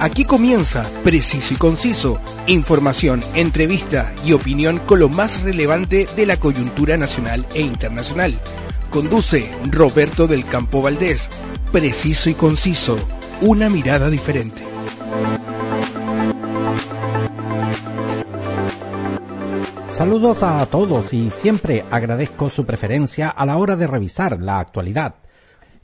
Aquí 0.00 0.24
comienza 0.24 0.90
Preciso 1.04 1.52
y 1.52 1.58
Conciso, 1.58 2.18
información, 2.46 3.22
entrevista 3.34 4.10
y 4.24 4.32
opinión 4.32 4.78
con 4.78 4.98
lo 4.98 5.10
más 5.10 5.42
relevante 5.42 6.08
de 6.16 6.24
la 6.24 6.38
coyuntura 6.38 6.96
nacional 6.96 7.46
e 7.54 7.60
internacional. 7.60 8.40
Conduce 8.88 9.52
Roberto 9.70 10.26
del 10.26 10.46
Campo 10.46 10.80
Valdés. 10.80 11.28
Preciso 11.70 12.30
y 12.30 12.34
Conciso, 12.34 12.96
una 13.42 13.68
mirada 13.68 14.08
diferente. 14.08 14.62
Saludos 19.90 20.42
a 20.42 20.64
todos 20.64 21.12
y 21.12 21.28
siempre 21.28 21.84
agradezco 21.90 22.48
su 22.48 22.64
preferencia 22.64 23.28
a 23.28 23.44
la 23.44 23.58
hora 23.58 23.76
de 23.76 23.86
revisar 23.86 24.40
la 24.40 24.60
actualidad. 24.60 25.19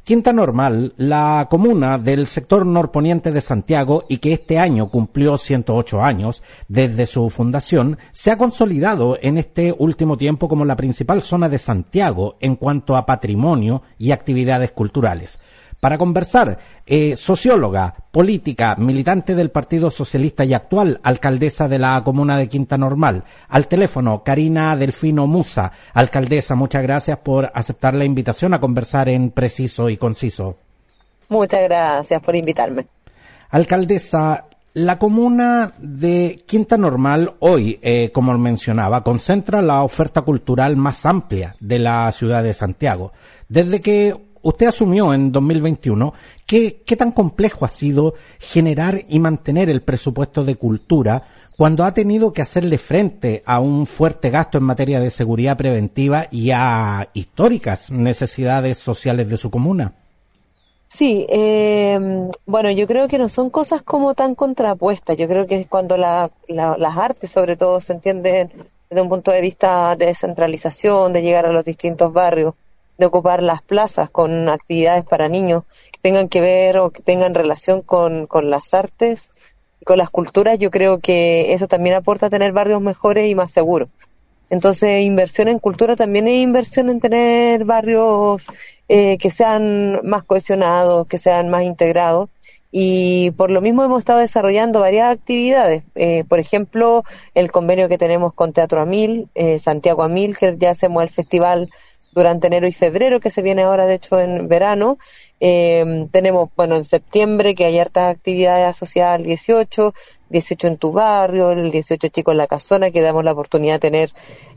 Quinta 0.07 0.33
Normal, 0.33 0.95
la 0.99 1.49
comuna 1.51 1.99
del 1.99 2.29
sector 2.29 2.65
norponiente 2.65 3.33
de 3.33 3.41
Santiago 3.41 4.05
y 4.09 4.19
que 4.19 4.35
este 4.35 4.57
año 4.57 4.89
cumplió 4.89 5.37
108 5.37 6.01
años 6.01 6.45
desde 6.69 7.07
su 7.07 7.29
fundación, 7.29 7.99
se 8.13 8.31
ha 8.31 8.39
consolidado 8.39 9.19
en 9.21 9.37
este 9.37 9.75
último 9.77 10.17
tiempo 10.17 10.47
como 10.49 10.65
la 10.65 10.77
principal 10.77 11.23
zona 11.23 11.49
de 11.49 11.59
Santiago 11.59 12.37
en 12.39 12.55
cuanto 12.55 12.95
a 12.95 13.05
patrimonio 13.05 13.83
y 13.99 14.13
actividades 14.13 14.71
culturales. 14.71 15.41
Para 15.81 15.99
conversar, 15.99 16.59
eh, 16.87 17.17
socióloga, 17.17 17.95
política, 18.11 18.77
militante 18.77 19.35
del 19.35 19.51
Partido 19.51 19.91
Socialista 19.91 20.45
y 20.45 20.55
actual 20.55 21.01
alcaldesa 21.03 21.69
de 21.69 21.79
la 21.79 22.03
comuna 22.03 22.39
de 22.39 22.49
Quinta 22.49 22.79
Normal. 22.79 23.25
Al 23.49 23.69
teléfono, 23.69 24.23
Karina 24.25 24.75
Delfino 24.77 25.27
Musa. 25.27 25.73
Alcaldesa, 25.93 26.55
muchas 26.55 26.83
gracias 26.83 27.19
por 27.19 27.51
aceptar 27.55 27.95
la 27.95 28.05
invitación 28.05 28.55
a 28.55 28.61
conversar 28.61 29.09
en 29.09 29.31
preciso 29.31 29.91
y 29.91 29.97
conciso. 29.97 30.57
Muchas 31.29 31.63
gracias 31.65 32.23
por 32.23 32.35
invitarme. 32.35 32.87
Alcaldesa, 33.51 34.47
la 34.75 34.99
comuna 34.99 35.73
de 35.79 36.43
Quinta 36.47 36.77
Normal 36.77 37.35
hoy, 37.39 37.79
eh, 37.83 38.11
como 38.13 38.37
mencionaba, 38.37 39.03
concentra 39.03 39.63
la 39.63 39.83
oferta 39.83 40.23
cultural 40.23 40.77
más 40.77 41.07
amplia 41.07 41.57
de 41.61 41.79
la 41.79 42.11
ciudad 42.13 42.43
de 42.43 42.53
Santiago. 42.53 43.13
Desde 43.49 43.81
que 43.81 44.26
usted 44.49 44.69
asumió 44.69 45.13
en 45.13 45.33
2021, 45.33 46.15
¿qué, 46.47 46.83
¿qué 46.87 46.97
tan 46.97 47.11
complejo 47.11 47.65
ha 47.65 47.69
sido 47.69 48.15
generar 48.39 49.03
y 49.09 49.19
mantener 49.19 49.69
el 49.69 49.83
presupuesto 49.83 50.45
de 50.45 50.55
cultura 50.55 51.25
cuando 51.57 51.85
ha 51.85 51.93
tenido 51.93 52.33
que 52.33 52.43
hacerle 52.43 52.79
frente 52.79 53.43
a 53.45 53.59
un 53.59 53.87
fuerte 53.87 54.31
gasto 54.31 54.59
en 54.59 54.65
materia 54.65 55.01
de 55.01 55.11
seguridad 55.11 55.57
preventiva 55.57 56.29
y 56.31 56.53
a 56.53 57.09
históricas 57.13 57.91
necesidades 57.91 58.79
sociales 58.79 59.29
de 59.29 59.37
su 59.37 59.51
comuna? 59.51 59.95
Sí, 60.87 61.27
eh, 61.29 61.99
bueno, 62.47 62.71
yo 62.71 62.87
creo 62.87 63.09
que 63.09 63.19
no 63.19 63.29
son 63.29 63.51
cosas 63.51 63.83
como 63.83 64.15
tan 64.15 64.37
contrapuestas. 64.37 65.19
Yo 65.19 65.27
creo 65.27 65.47
que 65.47 65.59
es 65.59 65.67
cuando 65.67 65.97
las 65.97 66.31
artes, 66.97 67.33
sobre 67.33 67.57
todo, 67.57 67.81
se 67.81 67.95
entienden 67.95 68.53
desde 68.89 69.03
un 69.03 69.09
punto 69.09 69.33
de 69.33 69.41
vista 69.41 69.97
de 69.97 70.07
descentralización, 70.07 71.13
de 71.13 71.23
llegar 71.23 71.47
a 71.47 71.53
los 71.53 71.65
distintos 71.65 72.13
barrios, 72.13 72.55
de 72.99 73.07
ocupar 73.07 73.43
las 73.43 73.63
plazas 73.63 74.11
con 74.11 74.49
actividades 74.49 75.05
para 75.05 75.29
niños 75.29 75.65
que 75.93 76.01
tengan 76.01 76.29
que 76.29 76.41
ver 76.41 76.79
o 76.79 76.91
que 76.91 77.03
tengan 77.03 77.35
relación 77.35 77.83
con, 77.83 78.27
con 78.27 78.51
las 78.51 78.75
artes 78.75 79.31
y 79.81 79.85
con 79.85 79.99
las 79.99 80.11
culturas, 80.11 80.59
yo 80.59 80.71
creo 80.71 80.99
que 80.99 81.53
eso 81.53 81.69
también 81.69 81.97
aporta 81.97 82.27
a 82.27 82.31
tener 82.31 82.53
barrios 82.53 82.81
mejores 82.81 83.29
y 83.29 83.35
más 83.35 83.53
seguros. 83.53 83.89
Entonces, 84.49 85.05
inversión 85.05 85.49
en 85.49 85.59
cultura 85.59 85.97
también 85.97 86.29
es 86.29 86.41
inversión 86.41 86.89
en 86.89 87.01
tener 87.01 87.65
barrios 87.65 88.47
eh, 88.89 89.19
que 89.19 89.31
sean 89.31 90.01
más 90.05 90.23
cohesionados, 90.23 91.07
que 91.09 91.19
sean 91.19 91.49
más 91.49 91.65
integrados. 91.65 92.31
Y 92.71 93.31
por 93.33 93.51
lo 93.51 93.61
mismo 93.61 93.85
hemos 93.85 94.01
estado 94.01 94.21
desarrollando 94.21 94.81
varias 94.81 95.13
actividades. 95.13 95.83
Eh, 95.95 96.25
por 96.29 96.39
ejemplo, 96.39 97.05
el 97.35 97.51
convenio 97.51 97.89
que 97.89 97.99
tenemos 97.99 98.35
con 98.35 98.53
Teatro 98.53 98.81
Amil, 98.81 99.29
eh, 99.35 99.59
Santiago 99.59 100.03
Amil, 100.03 100.37
que 100.37 100.57
ya 100.59 100.71
hacemos 100.71 101.03
el 101.03 101.09
festival 101.09 101.71
durante 102.17 102.47
enero 102.47 102.67
y 102.67 102.73
febrero, 102.73 103.21
que 103.21 103.31
se 103.31 103.43
viene 103.43 103.63
ahora 103.63 103.87
de 103.87 103.97
hecho 103.97 104.19
en 104.19 104.49
verano. 104.49 104.97
Eh, 105.39 106.07
tenemos, 106.11 106.49
bueno, 106.57 106.75
en 106.75 106.83
septiembre 106.83 107.55
que 107.55 107.67
hay 107.67 107.79
hartas 107.79 108.17
actividades 108.17 108.67
asociadas 108.69 109.17
al 109.17 109.23
18, 109.23 109.93
18 110.31 110.67
en 110.67 110.79
tu 110.79 110.93
barrio, 110.93 111.51
el 111.51 111.71
18 111.71 112.09
Chico 112.09 112.33
en 112.33 112.39
la 112.39 112.47
Casona, 112.47 112.91
que 112.91 113.03
damos 113.03 113.23
la 113.23 113.33
oportunidad 113.33 113.75
de 113.75 113.81
tener 113.81 114.11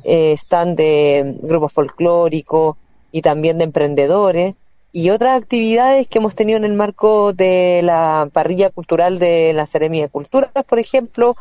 eh, 0.05 0.31
stand 0.37 0.77
de 0.77 1.35
grupos 1.41 1.73
folclóricos 1.73 2.77
y 3.11 3.21
también 3.21 3.57
de 3.57 3.65
emprendedores. 3.65 4.55
Y 4.93 5.09
otras 5.09 5.39
actividades 5.39 6.07
que 6.07 6.19
hemos 6.19 6.35
tenido 6.35 6.57
en 6.57 6.63
el 6.63 6.73
marco 6.73 7.33
de 7.33 7.81
la 7.83 8.29
parrilla 8.31 8.69
cultural 8.69 9.19
de 9.19 9.51
la 9.53 9.65
Seremia 9.65 10.03
de 10.03 10.09
Culturas, 10.09 10.51
por 10.67 10.79
ejemplo, 10.79 11.35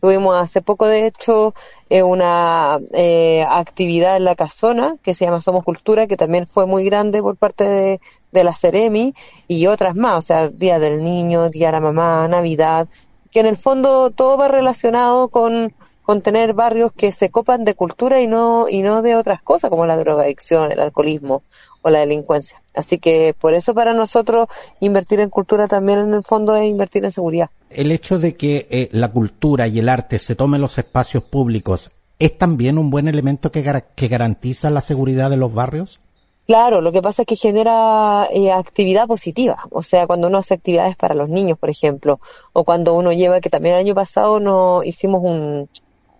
Tuvimos 0.00 0.36
hace 0.36 0.62
poco, 0.62 0.86
de 0.86 1.06
hecho, 1.06 1.54
eh, 1.90 2.02
una 2.02 2.78
eh, 2.92 3.44
actividad 3.48 4.16
en 4.16 4.24
la 4.24 4.34
casona 4.34 4.96
que 5.02 5.14
se 5.14 5.24
llama 5.24 5.40
Somos 5.40 5.64
Cultura, 5.64 6.06
que 6.06 6.16
también 6.16 6.46
fue 6.46 6.66
muy 6.66 6.84
grande 6.84 7.22
por 7.22 7.36
parte 7.36 7.68
de, 7.68 8.00
de 8.32 8.44
la 8.44 8.54
Ceremi 8.54 9.14
y 9.48 9.66
otras 9.66 9.96
más, 9.96 10.18
o 10.18 10.22
sea, 10.22 10.48
Día 10.48 10.78
del 10.78 11.02
Niño, 11.02 11.50
Día 11.50 11.68
de 11.68 11.72
la 11.72 11.80
Mamá, 11.80 12.28
Navidad, 12.28 12.88
que 13.30 13.40
en 13.40 13.46
el 13.46 13.56
fondo 13.56 14.10
todo 14.10 14.36
va 14.36 14.48
relacionado 14.48 15.28
con, 15.28 15.74
con 16.06 16.22
tener 16.22 16.54
barrios 16.54 16.92
que 16.92 17.10
se 17.10 17.30
copan 17.30 17.64
de 17.64 17.74
cultura 17.74 18.20
y 18.20 18.28
no, 18.28 18.68
y 18.68 18.82
no 18.82 19.02
de 19.02 19.16
otras 19.16 19.42
cosas 19.42 19.70
como 19.70 19.86
la 19.86 19.96
drogadicción, 19.96 20.70
el 20.70 20.78
alcoholismo 20.78 21.42
o 21.82 21.90
la 21.90 21.98
delincuencia. 21.98 22.62
Así 22.76 22.98
que 22.98 23.34
por 23.36 23.54
eso 23.54 23.74
para 23.74 23.92
nosotros 23.92 24.46
invertir 24.78 25.18
en 25.18 25.30
cultura 25.30 25.66
también 25.66 25.98
en 25.98 26.14
el 26.14 26.22
fondo 26.22 26.54
es 26.54 26.70
invertir 26.70 27.04
en 27.04 27.10
seguridad. 27.10 27.50
El 27.70 27.90
hecho 27.90 28.20
de 28.20 28.36
que 28.36 28.68
eh, 28.70 28.88
la 28.92 29.10
cultura 29.10 29.66
y 29.66 29.80
el 29.80 29.88
arte 29.88 30.20
se 30.20 30.36
tomen 30.36 30.60
los 30.60 30.78
espacios 30.78 31.24
públicos 31.24 31.90
es 32.20 32.38
también 32.38 32.78
un 32.78 32.88
buen 32.88 33.08
elemento 33.08 33.50
que, 33.50 33.82
que 33.96 34.08
garantiza 34.08 34.70
la 34.70 34.82
seguridad 34.82 35.28
de 35.28 35.38
los 35.38 35.52
barrios. 35.52 35.98
Claro, 36.46 36.80
lo 36.80 36.92
que 36.92 37.02
pasa 37.02 37.22
es 37.22 37.26
que 37.26 37.34
genera 37.34 38.28
eh, 38.30 38.52
actividad 38.52 39.08
positiva, 39.08 39.64
o 39.72 39.82
sea, 39.82 40.06
cuando 40.06 40.28
uno 40.28 40.38
hace 40.38 40.54
actividades 40.54 40.94
para 40.94 41.16
los 41.16 41.28
niños, 41.28 41.58
por 41.58 41.68
ejemplo, 41.68 42.20
o 42.52 42.62
cuando 42.62 42.94
uno 42.94 43.12
lleva, 43.12 43.40
que 43.40 43.50
también 43.50 43.74
el 43.74 43.80
año 43.80 43.96
pasado 43.96 44.38
no 44.38 44.84
hicimos 44.84 45.24
un, 45.24 45.68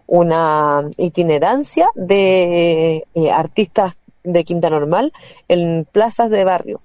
una 0.07 0.89
itinerancia 0.97 1.89
de 1.95 3.07
eh, 3.15 3.31
artistas 3.31 3.97
de 4.25 4.45
Quinta 4.45 4.71
Normal 4.71 5.13
en 5.49 5.87
plazas 5.91 6.31
de 6.31 6.45
barrio. 6.45 6.81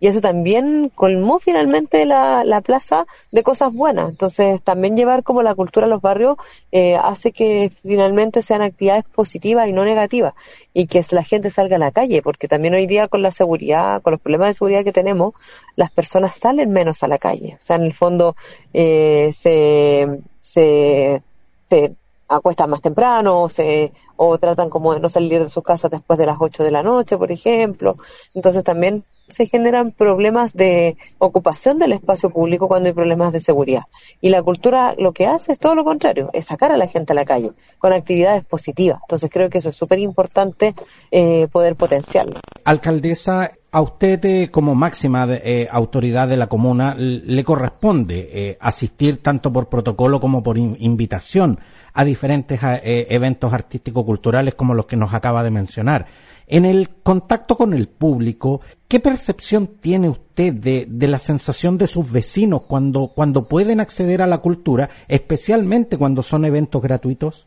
Y 0.00 0.08
eso 0.08 0.20
también 0.20 0.90
colmó 0.94 1.38
finalmente 1.38 2.04
la, 2.04 2.44
la 2.44 2.60
plaza 2.60 3.06
de 3.32 3.42
cosas 3.42 3.72
buenas. 3.72 4.10
Entonces, 4.10 4.60
también 4.60 4.96
llevar 4.96 5.22
como 5.22 5.42
la 5.42 5.54
cultura 5.54 5.86
a 5.86 5.88
los 5.88 6.02
barrios 6.02 6.36
eh, 6.72 6.96
hace 6.96 7.32
que 7.32 7.70
finalmente 7.70 8.42
sean 8.42 8.60
actividades 8.60 9.04
positivas 9.04 9.66
y 9.66 9.72
no 9.72 9.82
negativas. 9.82 10.34
Y 10.74 10.88
que 10.88 11.02
la 11.10 11.22
gente 11.22 11.48
salga 11.48 11.76
a 11.76 11.78
la 11.78 11.90
calle, 11.90 12.20
porque 12.20 12.48
también 12.48 12.74
hoy 12.74 12.86
día 12.86 13.08
con 13.08 13.22
la 13.22 13.30
seguridad, 13.30 14.02
con 14.02 14.10
los 14.10 14.20
problemas 14.20 14.48
de 14.48 14.54
seguridad 14.54 14.84
que 14.84 14.92
tenemos, 14.92 15.32
las 15.74 15.90
personas 15.90 16.36
salen 16.36 16.70
menos 16.70 17.02
a 17.02 17.08
la 17.08 17.16
calle. 17.16 17.56
O 17.58 17.62
sea, 17.62 17.76
en 17.76 17.84
el 17.84 17.94
fondo 17.94 18.36
eh, 18.74 19.30
se, 19.32 20.20
se, 20.40 21.22
se 21.70 21.94
acuestan 22.34 22.70
más 22.70 22.80
temprano 22.80 23.42
o, 23.42 23.48
se, 23.48 23.92
o 24.16 24.38
tratan 24.38 24.70
como 24.70 24.94
de 24.94 25.00
no 25.00 25.08
salir 25.08 25.42
de 25.42 25.48
sus 25.48 25.62
casas 25.62 25.90
después 25.90 26.18
de 26.18 26.26
las 26.26 26.36
8 26.40 26.64
de 26.64 26.70
la 26.70 26.82
noche, 26.82 27.16
por 27.16 27.32
ejemplo. 27.32 27.96
Entonces 28.34 28.64
también 28.64 29.04
se 29.28 29.46
generan 29.46 29.92
problemas 29.92 30.54
de 30.54 30.96
ocupación 31.18 31.78
del 31.78 31.92
espacio 31.92 32.30
público 32.30 32.68
cuando 32.68 32.88
hay 32.88 32.92
problemas 32.92 33.32
de 33.32 33.40
seguridad. 33.40 33.82
Y 34.20 34.28
la 34.30 34.42
cultura 34.42 34.94
lo 34.98 35.12
que 35.12 35.26
hace 35.26 35.52
es 35.52 35.58
todo 35.58 35.74
lo 35.74 35.84
contrario, 35.84 36.30
es 36.32 36.46
sacar 36.46 36.72
a 36.72 36.76
la 36.76 36.86
gente 36.86 37.12
a 37.12 37.16
la 37.16 37.24
calle 37.24 37.52
con 37.78 37.92
actividades 37.92 38.44
positivas. 38.44 38.98
Entonces 39.02 39.30
creo 39.32 39.50
que 39.50 39.58
eso 39.58 39.70
es 39.70 39.76
súper 39.76 39.98
importante 39.98 40.74
eh, 41.10 41.48
poder 41.50 41.76
potenciarlo. 41.76 42.40
Alcaldesa, 42.64 43.52
a 43.70 43.80
usted 43.82 44.24
eh, 44.24 44.50
como 44.50 44.74
máxima 44.74 45.26
eh, 45.30 45.68
autoridad 45.70 46.28
de 46.28 46.36
la 46.36 46.46
comuna 46.46 46.94
le 46.96 47.44
corresponde 47.44 48.56
asistir 48.60 49.22
tanto 49.22 49.52
por 49.52 49.68
protocolo 49.68 50.20
como 50.20 50.42
por 50.42 50.58
invitación 50.58 51.58
a 51.92 52.04
diferentes 52.04 52.60
eventos 52.62 53.52
artístico-culturales 53.52 54.54
como 54.54 54.74
los 54.74 54.86
que 54.86 54.96
nos 54.96 55.14
acaba 55.14 55.42
de 55.42 55.50
mencionar. 55.50 56.06
En 56.46 56.64
el 56.64 56.90
contacto 57.02 57.56
con 57.56 57.72
el 57.72 57.88
público, 57.88 58.60
¿qué 58.88 59.00
percepción 59.00 59.66
tiene 59.66 60.10
usted 60.10 60.52
de, 60.52 60.86
de, 60.88 61.06
la 61.06 61.18
sensación 61.18 61.78
de 61.78 61.86
sus 61.86 62.10
vecinos 62.10 62.62
cuando, 62.62 63.12
cuando 63.14 63.48
pueden 63.48 63.80
acceder 63.80 64.20
a 64.20 64.26
la 64.26 64.38
cultura, 64.38 64.90
especialmente 65.08 65.96
cuando 65.96 66.22
son 66.22 66.44
eventos 66.44 66.82
gratuitos? 66.82 67.46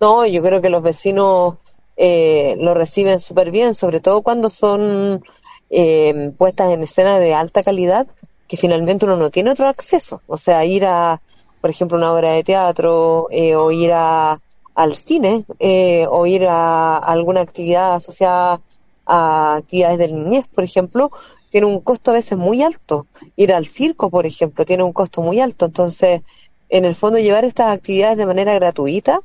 No, 0.00 0.24
yo 0.26 0.42
creo 0.42 0.60
que 0.60 0.70
los 0.70 0.82
vecinos 0.82 1.56
eh, 1.96 2.56
lo 2.60 2.74
reciben 2.74 3.20
súper 3.20 3.50
bien, 3.50 3.74
sobre 3.74 4.00
todo 4.00 4.22
cuando 4.22 4.48
son 4.48 5.24
eh, 5.68 6.32
puestas 6.38 6.70
en 6.70 6.82
escena 6.84 7.18
de 7.18 7.34
alta 7.34 7.62
calidad, 7.62 8.06
que 8.46 8.56
finalmente 8.56 9.04
uno 9.04 9.16
no 9.16 9.30
tiene 9.30 9.50
otro 9.50 9.68
acceso. 9.68 10.22
O 10.26 10.36
sea, 10.38 10.64
ir 10.64 10.86
a, 10.86 11.20
por 11.60 11.70
ejemplo, 11.70 11.98
una 11.98 12.12
obra 12.12 12.32
de 12.32 12.44
teatro 12.44 13.26
eh, 13.30 13.56
o 13.56 13.70
ir 13.72 13.90
a, 13.92 14.40
al 14.78 14.94
cine 14.94 15.44
eh, 15.58 16.06
o 16.08 16.24
ir 16.26 16.46
a 16.46 16.98
alguna 16.98 17.40
actividad 17.40 17.96
asociada 17.96 18.60
a 19.06 19.56
actividades 19.56 19.98
de 19.98 20.06
niñez, 20.06 20.46
por 20.54 20.62
ejemplo, 20.62 21.10
tiene 21.50 21.66
un 21.66 21.80
costo 21.80 22.12
a 22.12 22.14
veces 22.14 22.38
muy 22.38 22.62
alto. 22.62 23.08
Ir 23.34 23.52
al 23.52 23.66
circo, 23.66 24.08
por 24.08 24.24
ejemplo, 24.24 24.64
tiene 24.64 24.84
un 24.84 24.92
costo 24.92 25.20
muy 25.20 25.40
alto. 25.40 25.64
Entonces, 25.64 26.22
en 26.68 26.84
el 26.84 26.94
fondo, 26.94 27.18
llevar 27.18 27.44
estas 27.44 27.76
actividades 27.76 28.18
de 28.18 28.26
manera 28.26 28.54
gratuita 28.54 29.18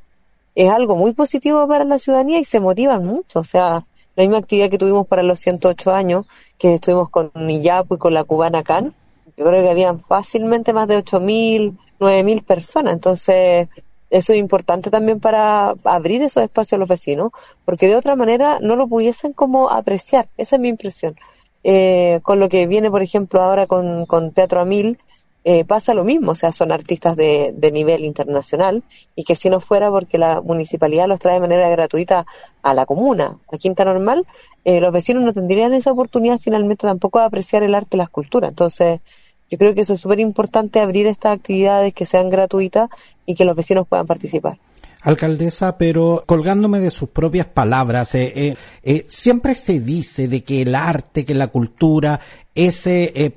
es 0.55 0.71
algo 0.71 0.95
muy 0.95 1.13
positivo 1.13 1.67
para 1.67 1.85
la 1.85 1.99
ciudadanía 1.99 2.39
y 2.39 2.45
se 2.45 2.59
motivan 2.59 3.05
mucho. 3.05 3.41
O 3.41 3.43
sea, 3.43 3.83
la 4.15 4.23
misma 4.23 4.39
actividad 4.39 4.71
que 4.71 4.79
tuvimos 4.79 5.05
para 5.05 5.21
los 5.21 5.39
108 5.39 5.93
años, 5.93 6.25
que 6.57 6.73
estuvimos 6.73 7.11
con 7.11 7.31
Niyapu 7.35 7.93
y 7.95 7.99
con 7.99 8.15
la 8.15 8.23
cubana 8.23 8.63
Can, 8.63 8.95
yo 9.37 9.45
creo 9.45 9.61
que 9.61 9.69
habían 9.69 9.99
fácilmente 9.99 10.73
más 10.73 10.87
de 10.87 10.97
8.000, 10.97 11.77
9.000 11.99 12.43
personas. 12.43 12.93
Entonces, 12.93 13.67
eso 14.13 14.31
es 14.31 14.39
importante 14.39 14.91
también 14.91 15.19
para 15.19 15.73
abrir 15.83 16.21
esos 16.21 16.43
espacios 16.43 16.73
a 16.73 16.79
los 16.79 16.87
vecinos, 16.87 17.31
porque 17.65 17.87
de 17.87 17.95
otra 17.95 18.15
manera 18.15 18.59
no 18.61 18.75
lo 18.75 18.87
pudiesen 18.87 19.33
como 19.33 19.71
apreciar. 19.71 20.29
Esa 20.37 20.57
es 20.57 20.61
mi 20.61 20.69
impresión. 20.69 21.15
Eh, 21.63 22.19
con 22.21 22.39
lo 22.39 22.47
que 22.47 22.67
viene, 22.67 22.91
por 22.91 23.01
ejemplo, 23.01 23.41
ahora 23.41 23.65
con, 23.65 24.05
con 24.05 24.31
Teatro 24.31 24.61
a 24.61 24.65
Mil, 24.65 24.99
eh, 25.45 25.65
pasa 25.65 25.95
lo 25.95 26.03
mismo, 26.03 26.31
o 26.31 26.35
sea, 26.35 26.51
son 26.51 26.71
artistas 26.71 27.17
de, 27.17 27.53
de, 27.57 27.71
nivel 27.71 28.05
internacional 28.05 28.83
y 29.15 29.23
que 29.25 29.35
si 29.35 29.49
no 29.49 29.59
fuera 29.59 29.89
porque 29.89 30.17
la 30.17 30.41
municipalidad 30.41 31.07
los 31.07 31.19
trae 31.19 31.33
de 31.33 31.41
manera 31.41 31.67
gratuita 31.67 32.25
a 32.61 32.73
la 32.73 32.85
comuna, 32.85 33.39
a 33.51 33.57
Quinta 33.57 33.83
Normal, 33.83 34.25
eh, 34.63 34.79
los 34.79 34.93
vecinos 34.93 35.23
no 35.23 35.33
tendrían 35.33 35.73
esa 35.73 35.91
oportunidad 35.91 36.39
finalmente 36.39 36.87
tampoco 36.87 37.19
de 37.19 37.25
apreciar 37.25 37.63
el 37.63 37.75
arte 37.75 37.97
y 37.97 37.99
la 37.99 38.05
escultura. 38.05 38.47
Entonces, 38.47 39.01
yo 39.49 39.57
creo 39.57 39.75
que 39.75 39.81
eso 39.81 39.93
es 39.93 40.01
súper 40.01 40.19
importante, 40.19 40.79
abrir 40.79 41.07
estas 41.07 41.35
actividades 41.35 41.93
que 41.93 42.05
sean 42.05 42.29
gratuitas 42.29 42.89
y 43.25 43.35
que 43.35 43.45
los 43.45 43.55
vecinos 43.55 43.87
puedan 43.87 44.05
participar 44.05 44.57
alcaldesa, 45.03 45.77
pero 45.77 46.23
colgándome 46.25 46.79
de 46.79 46.89
sus 46.89 47.09
propias 47.09 47.45
palabras, 47.45 48.15
eh, 48.15 48.31
eh, 48.35 48.55
eh, 48.83 49.05
siempre 49.09 49.53
se 49.53 49.81
dice 49.81 50.27
de 50.29 50.43
que 50.43 50.61
el 50.61 50.73
arte, 50.73 51.25
que 51.25 51.33
la 51.33 51.47
cultura 51.47 52.21
es 52.55 52.87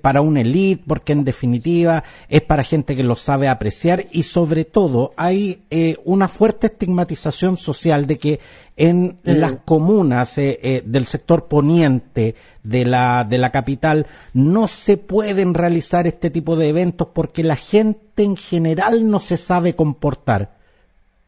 para 0.03 0.21
una 0.21 0.43
élite, 0.43 0.85
porque 0.87 1.15
en 1.15 1.25
definitiva 1.25 2.05
es 2.29 2.43
para 2.43 2.63
gente 2.63 2.95
que 2.95 3.03
lo 3.03 3.17
sabe 3.17 3.49
apreciar 3.49 4.05
y 4.13 4.25
sobre 4.25 4.67
todo 4.67 5.15
hay 5.17 5.63
una 6.05 6.29
fuerte 6.29 6.67
estigmatización 6.67 7.57
social 7.57 8.07
de 8.07 8.19
que 8.19 8.41
en 8.77 9.07
mm. 9.07 9.17
las 9.25 9.55
comunas 9.65 10.37
del 10.37 11.07
sector 11.07 11.49
poniente 11.49 12.35
de 12.63 12.85
la, 12.85 13.25
de 13.25 13.39
la 13.39 13.53
capital 13.53 14.07
no 14.35 14.69
se 14.69 14.99
pueden 14.99 15.55
realizar 15.55 16.07
este 16.07 16.29
tipo 16.29 16.55
de 16.55 16.69
eventos 16.69 17.09
porque 17.15 17.43
la 17.43 17.57
gente 17.57 18.23
en 18.23 18.37
general 18.37 19.09
no 19.11 19.21
se 19.21 19.39
sabe 19.39 19.75
comportar. 19.75 20.56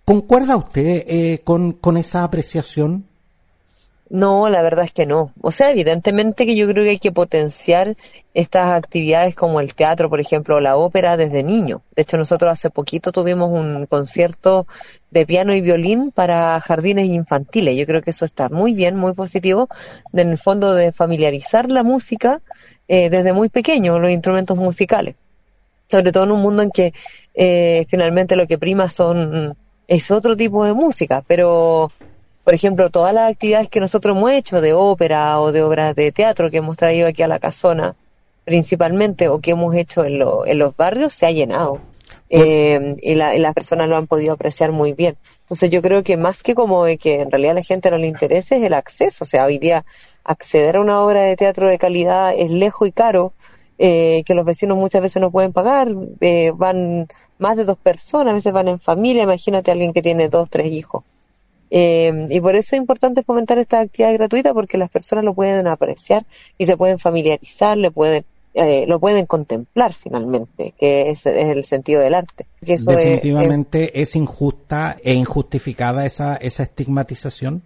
¿Concuerda 0.08 0.56
usted 0.56 1.05
eh, 1.06 1.43
con, 1.44 1.76
esa 1.99 2.25
apreciación? 2.25 3.05
No, 4.08 4.49
la 4.49 4.62
verdad 4.62 4.87
es 4.87 4.94
que 4.94 5.05
no. 5.05 5.34
O 5.43 5.50
sea, 5.50 5.69
evidentemente 5.70 6.46
que 6.46 6.56
yo 6.56 6.66
creo 6.66 6.82
que 6.82 6.90
hay 6.93 6.99
que 6.99 7.12
potenciar 7.12 7.94
estas 8.32 8.69
actividades 8.69 9.34
como 9.34 9.60
el 9.60 9.75
teatro, 9.75 10.08
por 10.08 10.19
ejemplo, 10.19 10.56
o 10.56 10.60
la 10.60 10.78
ópera 10.78 11.19
desde 11.19 11.43
niño. 11.43 11.82
De 11.94 12.00
hecho, 12.00 12.16
nosotros 12.16 12.50
hace 12.50 12.70
poquito 12.70 13.12
tuvimos 13.12 13.50
un 13.50 13.84
concierto 13.84 14.66
de 15.10 15.26
piano 15.26 15.55
y 15.55 15.60
violín 15.60 16.10
para 16.10 16.58
jardines 16.60 17.10
infantiles. 17.10 17.76
Yo 17.76 17.84
creo 17.84 18.00
que 18.00 18.12
eso 18.12 18.25
está 18.25 18.49
muy 18.49 18.72
bien, 18.72 18.96
muy 18.96 19.12
positivo, 19.12 19.69
en 20.14 20.31
el 20.31 20.38
fondo 20.38 20.72
de 20.72 20.90
familiarizar 20.90 21.70
la 21.70 21.82
música 21.82 22.40
eh, 22.88 23.10
desde 23.10 23.34
muy 23.34 23.50
pequeño, 23.50 23.99
los 23.99 24.10
instrumentos 24.10 24.56
musicales. 24.56 25.16
Sobre 25.87 26.12
todo 26.12 26.25
en 26.25 26.31
un 26.31 26.40
mundo 26.40 26.62
en 26.62 26.70
que 26.70 26.94
eh, 27.34 27.84
finalmente 27.90 28.37
lo 28.37 28.46
que 28.46 28.56
prima 28.56 28.88
son 28.88 29.55
es 29.88 30.11
otro 30.11 30.37
tipo 30.37 30.64
de 30.64 30.75
música, 30.75 31.25
pero 31.26 31.90
por 32.44 32.55
ejemplo, 32.55 32.88
todas 32.88 33.12
las 33.12 33.31
actividades 33.31 33.69
que 33.69 33.81
nosotros 33.81 34.17
hemos 34.17 34.31
hecho 34.31 34.61
de 34.62 34.73
ópera 34.73 35.38
o 35.40 35.52
de 35.52 35.62
obras 35.62 35.94
de 35.94 36.12
teatro 36.12 36.50
que 36.50 36.58
hemos 36.58 36.79
traído 36.79 37.06
aquí 37.06 37.23
a 37.23 37.29
la 37.29 37.38
casona, 37.38 37.94
principalmente, 38.44 39.29
o 39.29 39.40
que 39.40 39.50
hemos 39.50 39.75
hecho 39.75 40.05
en, 40.05 40.23
en 40.46 40.58
los 40.58 40.75
barrios, 40.75 41.12
se 41.12 41.26
ha 41.26 41.31
llenado. 41.31 41.81
Eh, 42.31 42.96
y, 43.02 43.14
las 43.14 43.55
personas 43.55 43.88
lo 43.88 43.96
han 43.96 44.06
podido 44.06 44.32
apreciar 44.32 44.73
muy 44.73 44.93
bien. 44.93 45.17
Entonces 45.40 45.70
yo 45.70 45.82
creo 45.82 46.02
que 46.02 46.17
más 46.17 46.43
que 46.43 46.55
como 46.55 46.84
que 46.99 47.20
en 47.20 47.31
realidad 47.31 47.52
a 47.52 47.55
la 47.56 47.62
gente 47.62 47.91
no 47.91 47.99
le 47.99 48.06
interese 48.06 48.56
es 48.56 48.62
el 48.62 48.75
acceso. 48.75 49.25
O 49.25 49.26
sea, 49.26 49.44
hoy 49.44 49.58
día 49.58 49.84
acceder 50.25 50.76
a 50.76 50.81
una 50.81 51.02
obra 51.02 51.20
de 51.20 51.37
teatro 51.37 51.69
de 51.69 51.79
calidad 51.79 52.34
es 52.37 52.50
lejos 52.50 52.88
y 52.88 52.93
caro, 52.93 53.32
eh, 53.78 54.22
que 54.26 54.34
los 54.34 54.44
vecinos 54.44 54.76
muchas 54.76 55.00
veces 55.00 55.22
no 55.22 55.30
pueden 55.30 55.52
pagar, 55.52 55.88
eh, 56.20 56.52
van 56.54 57.06
más 57.38 57.56
de 57.56 57.64
dos 57.64 57.78
personas, 57.78 58.32
a 58.32 58.34
veces 58.34 58.52
van 58.52 58.69
en 58.69 58.78
familia, 58.78 59.22
imagínate 59.22 59.70
a 59.70 59.75
alguien 59.75 59.92
que 59.92 60.02
tiene 60.02 60.28
dos, 60.28 60.50
tres 60.50 60.72
hijos. 60.72 61.04
Eh, 61.70 62.26
y 62.30 62.40
por 62.40 62.56
eso 62.56 62.75
es 62.75 62.80
importante 62.80 63.22
fomentar 63.22 63.58
esta 63.58 63.80
actividad 63.80 64.14
gratuita 64.14 64.54
porque 64.54 64.78
las 64.78 64.88
personas 64.88 65.25
lo 65.25 65.34
pueden 65.34 65.66
apreciar 65.66 66.25
y 66.56 66.66
se 66.66 66.76
pueden 66.76 66.98
familiarizar, 66.98 67.76
le 67.76 67.90
pueden, 67.90 68.25
eh, 68.54 68.86
lo 68.88 68.98
pueden 68.98 69.26
contemplar 69.26 69.92
finalmente, 69.92 70.74
que 70.78 71.10
es, 71.10 71.26
el 71.26 71.64
sentido 71.64 72.00
del 72.00 72.14
arte. 72.14 72.46
Definitivamente 72.60 74.00
es, 74.00 74.16
injusta 74.16 74.96
e 75.02 75.12
injustificada 75.12 76.06
esa, 76.06 76.36
esa 76.36 76.62
estigmatización. 76.62 77.62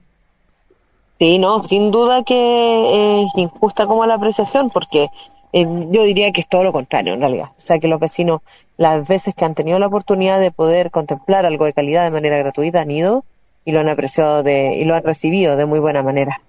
Sí, 1.19 1.39
no, 1.39 1.63
sin 1.63 1.93
duda 1.93 2.25
que 2.25 3.23
es 3.23 3.29
injusta 3.37 3.87
como 3.87 4.05
la 4.07 4.15
apreciación 4.15 4.71
porque 4.71 5.09
eh, 5.53 5.67
yo 5.91 6.05
diría 6.05 6.33
que 6.33 6.41
es 6.41 6.49
todo 6.49 6.65
lo 6.65 6.73
contrario 6.73 7.15
en 7.15 7.21
realidad. 7.21 7.51
O 7.57 7.61
sea, 7.61 7.79
que 7.79 7.89
los 7.89 8.01
vecinos, 8.01 8.41
las 8.77 9.07
veces 9.07 9.35
que 9.35 9.45
han 9.45 9.55
tenido 9.55 9.79
la 9.79 9.87
oportunidad 9.87 10.41
de 10.41 10.51
poder 10.51 10.91
contemplar 10.91 11.45
algo 11.45 11.65
de 11.65 11.73
calidad 11.73 12.05
de 12.05 12.11
manera 12.11 12.39
gratuita, 12.39 12.81
han 12.81 12.91
ido 12.91 13.25
y 13.65 13.73
lo 13.73 13.81
han 13.81 13.89
apreciado 13.89 14.43
de, 14.43 14.77
y 14.77 14.85
lo 14.85 14.95
han 14.95 15.03
recibido 15.03 15.57
de 15.57 15.67
muy 15.67 15.79
buena 15.79 16.03
manera. 16.03 16.41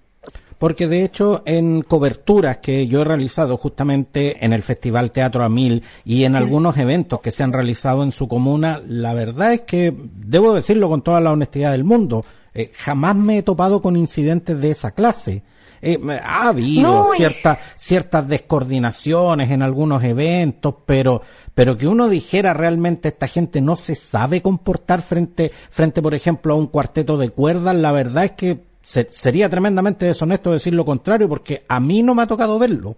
Porque 0.57 0.87
de 0.87 1.03
hecho 1.03 1.43
en 1.45 1.81
coberturas 1.81 2.57
que 2.57 2.87
yo 2.87 3.01
he 3.01 3.03
realizado 3.03 3.57
justamente 3.57 4.45
en 4.45 4.53
el 4.53 4.63
Festival 4.63 5.11
Teatro 5.11 5.43
a 5.43 5.49
Mil 5.49 5.83
y 6.05 6.23
en 6.23 6.37
algunos 6.37 6.77
eventos 6.77 7.19
que 7.19 7.31
se 7.31 7.43
han 7.43 7.51
realizado 7.51 8.01
en 8.01 8.13
su 8.13 8.29
comuna, 8.29 8.81
la 8.87 9.13
verdad 9.13 9.51
es 9.51 9.61
que, 9.61 9.93
debo 9.93 10.53
decirlo 10.53 10.87
con 10.87 11.01
toda 11.01 11.19
la 11.19 11.33
honestidad 11.33 11.71
del 11.71 11.83
mundo, 11.83 12.23
eh, 12.53 12.71
jamás 12.75 13.15
me 13.17 13.39
he 13.39 13.43
topado 13.43 13.81
con 13.81 13.97
incidentes 13.97 14.61
de 14.61 14.69
esa 14.69 14.91
clase. 14.91 15.43
Eh, 15.85 15.99
ha 16.23 16.47
habido 16.47 17.13
ciertas 17.13 17.59
ciertas 17.75 18.25
descoordinaciones 18.25 19.51
en 19.51 19.61
algunos 19.61 20.01
eventos, 20.01 20.75
pero 20.85 21.21
pero 21.53 21.75
que 21.75 21.87
uno 21.87 22.07
dijera 22.07 22.53
realmente 22.53 23.09
esta 23.09 23.27
gente 23.27 23.59
no 23.59 23.75
se 23.75 23.93
sabe 23.93 24.41
comportar 24.41 25.01
frente 25.01 25.51
frente 25.69 26.01
por 26.01 26.13
ejemplo 26.13 26.53
a 26.53 26.57
un 26.57 26.67
cuarteto 26.67 27.17
de 27.17 27.31
cuerdas, 27.31 27.75
la 27.75 27.91
verdad 27.91 28.23
es 28.23 28.31
que 28.31 28.59
sería 28.81 29.49
tremendamente 29.49 30.05
deshonesto 30.05 30.53
decir 30.53 30.73
lo 30.73 30.85
contrario 30.85 31.27
porque 31.27 31.63
a 31.67 31.81
mí 31.81 32.01
no 32.01 32.15
me 32.15 32.21
ha 32.21 32.27
tocado 32.27 32.57
verlo. 32.57 32.95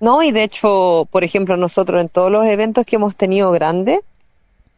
No, 0.00 0.22
y 0.22 0.32
de 0.32 0.44
hecho, 0.44 1.06
por 1.10 1.24
ejemplo, 1.24 1.58
nosotros 1.58 2.00
en 2.00 2.08
todos 2.08 2.32
los 2.32 2.46
eventos 2.46 2.86
que 2.86 2.96
hemos 2.96 3.14
tenido 3.14 3.52
grandes, 3.52 4.00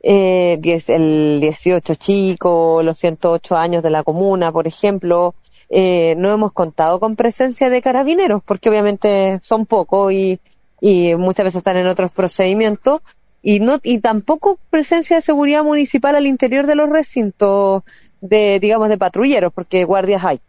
eh, 0.02 0.60
el 0.88 1.38
18 1.40 1.94
chico, 1.94 2.82
los 2.82 2.98
108 2.98 3.56
años 3.56 3.82
de 3.82 3.90
la 3.90 4.02
comuna, 4.02 4.52
por 4.52 4.66
ejemplo, 4.66 5.34
eh, 5.76 6.14
no 6.16 6.32
hemos 6.32 6.52
contado 6.52 7.00
con 7.00 7.16
presencia 7.16 7.68
de 7.68 7.82
carabineros, 7.82 8.42
porque 8.44 8.68
obviamente 8.68 9.40
son 9.42 9.66
pocos 9.66 10.12
y, 10.12 10.38
y 10.80 11.16
muchas 11.16 11.44
veces 11.44 11.58
están 11.58 11.76
en 11.76 11.88
otros 11.88 12.12
procedimientos, 12.12 13.02
y 13.42 13.58
no 13.58 13.80
y 13.82 13.98
tampoco 13.98 14.58
presencia 14.70 15.16
de 15.16 15.22
seguridad 15.22 15.64
municipal 15.64 16.14
al 16.14 16.26
interior 16.26 16.66
de 16.66 16.76
los 16.76 16.88
recintos 16.88 17.82
de 18.22 18.58
digamos 18.58 18.88
de 18.88 18.96
patrulleros 18.96 19.52
porque 19.52 19.84
guardias 19.84 20.24
hay 20.24 20.40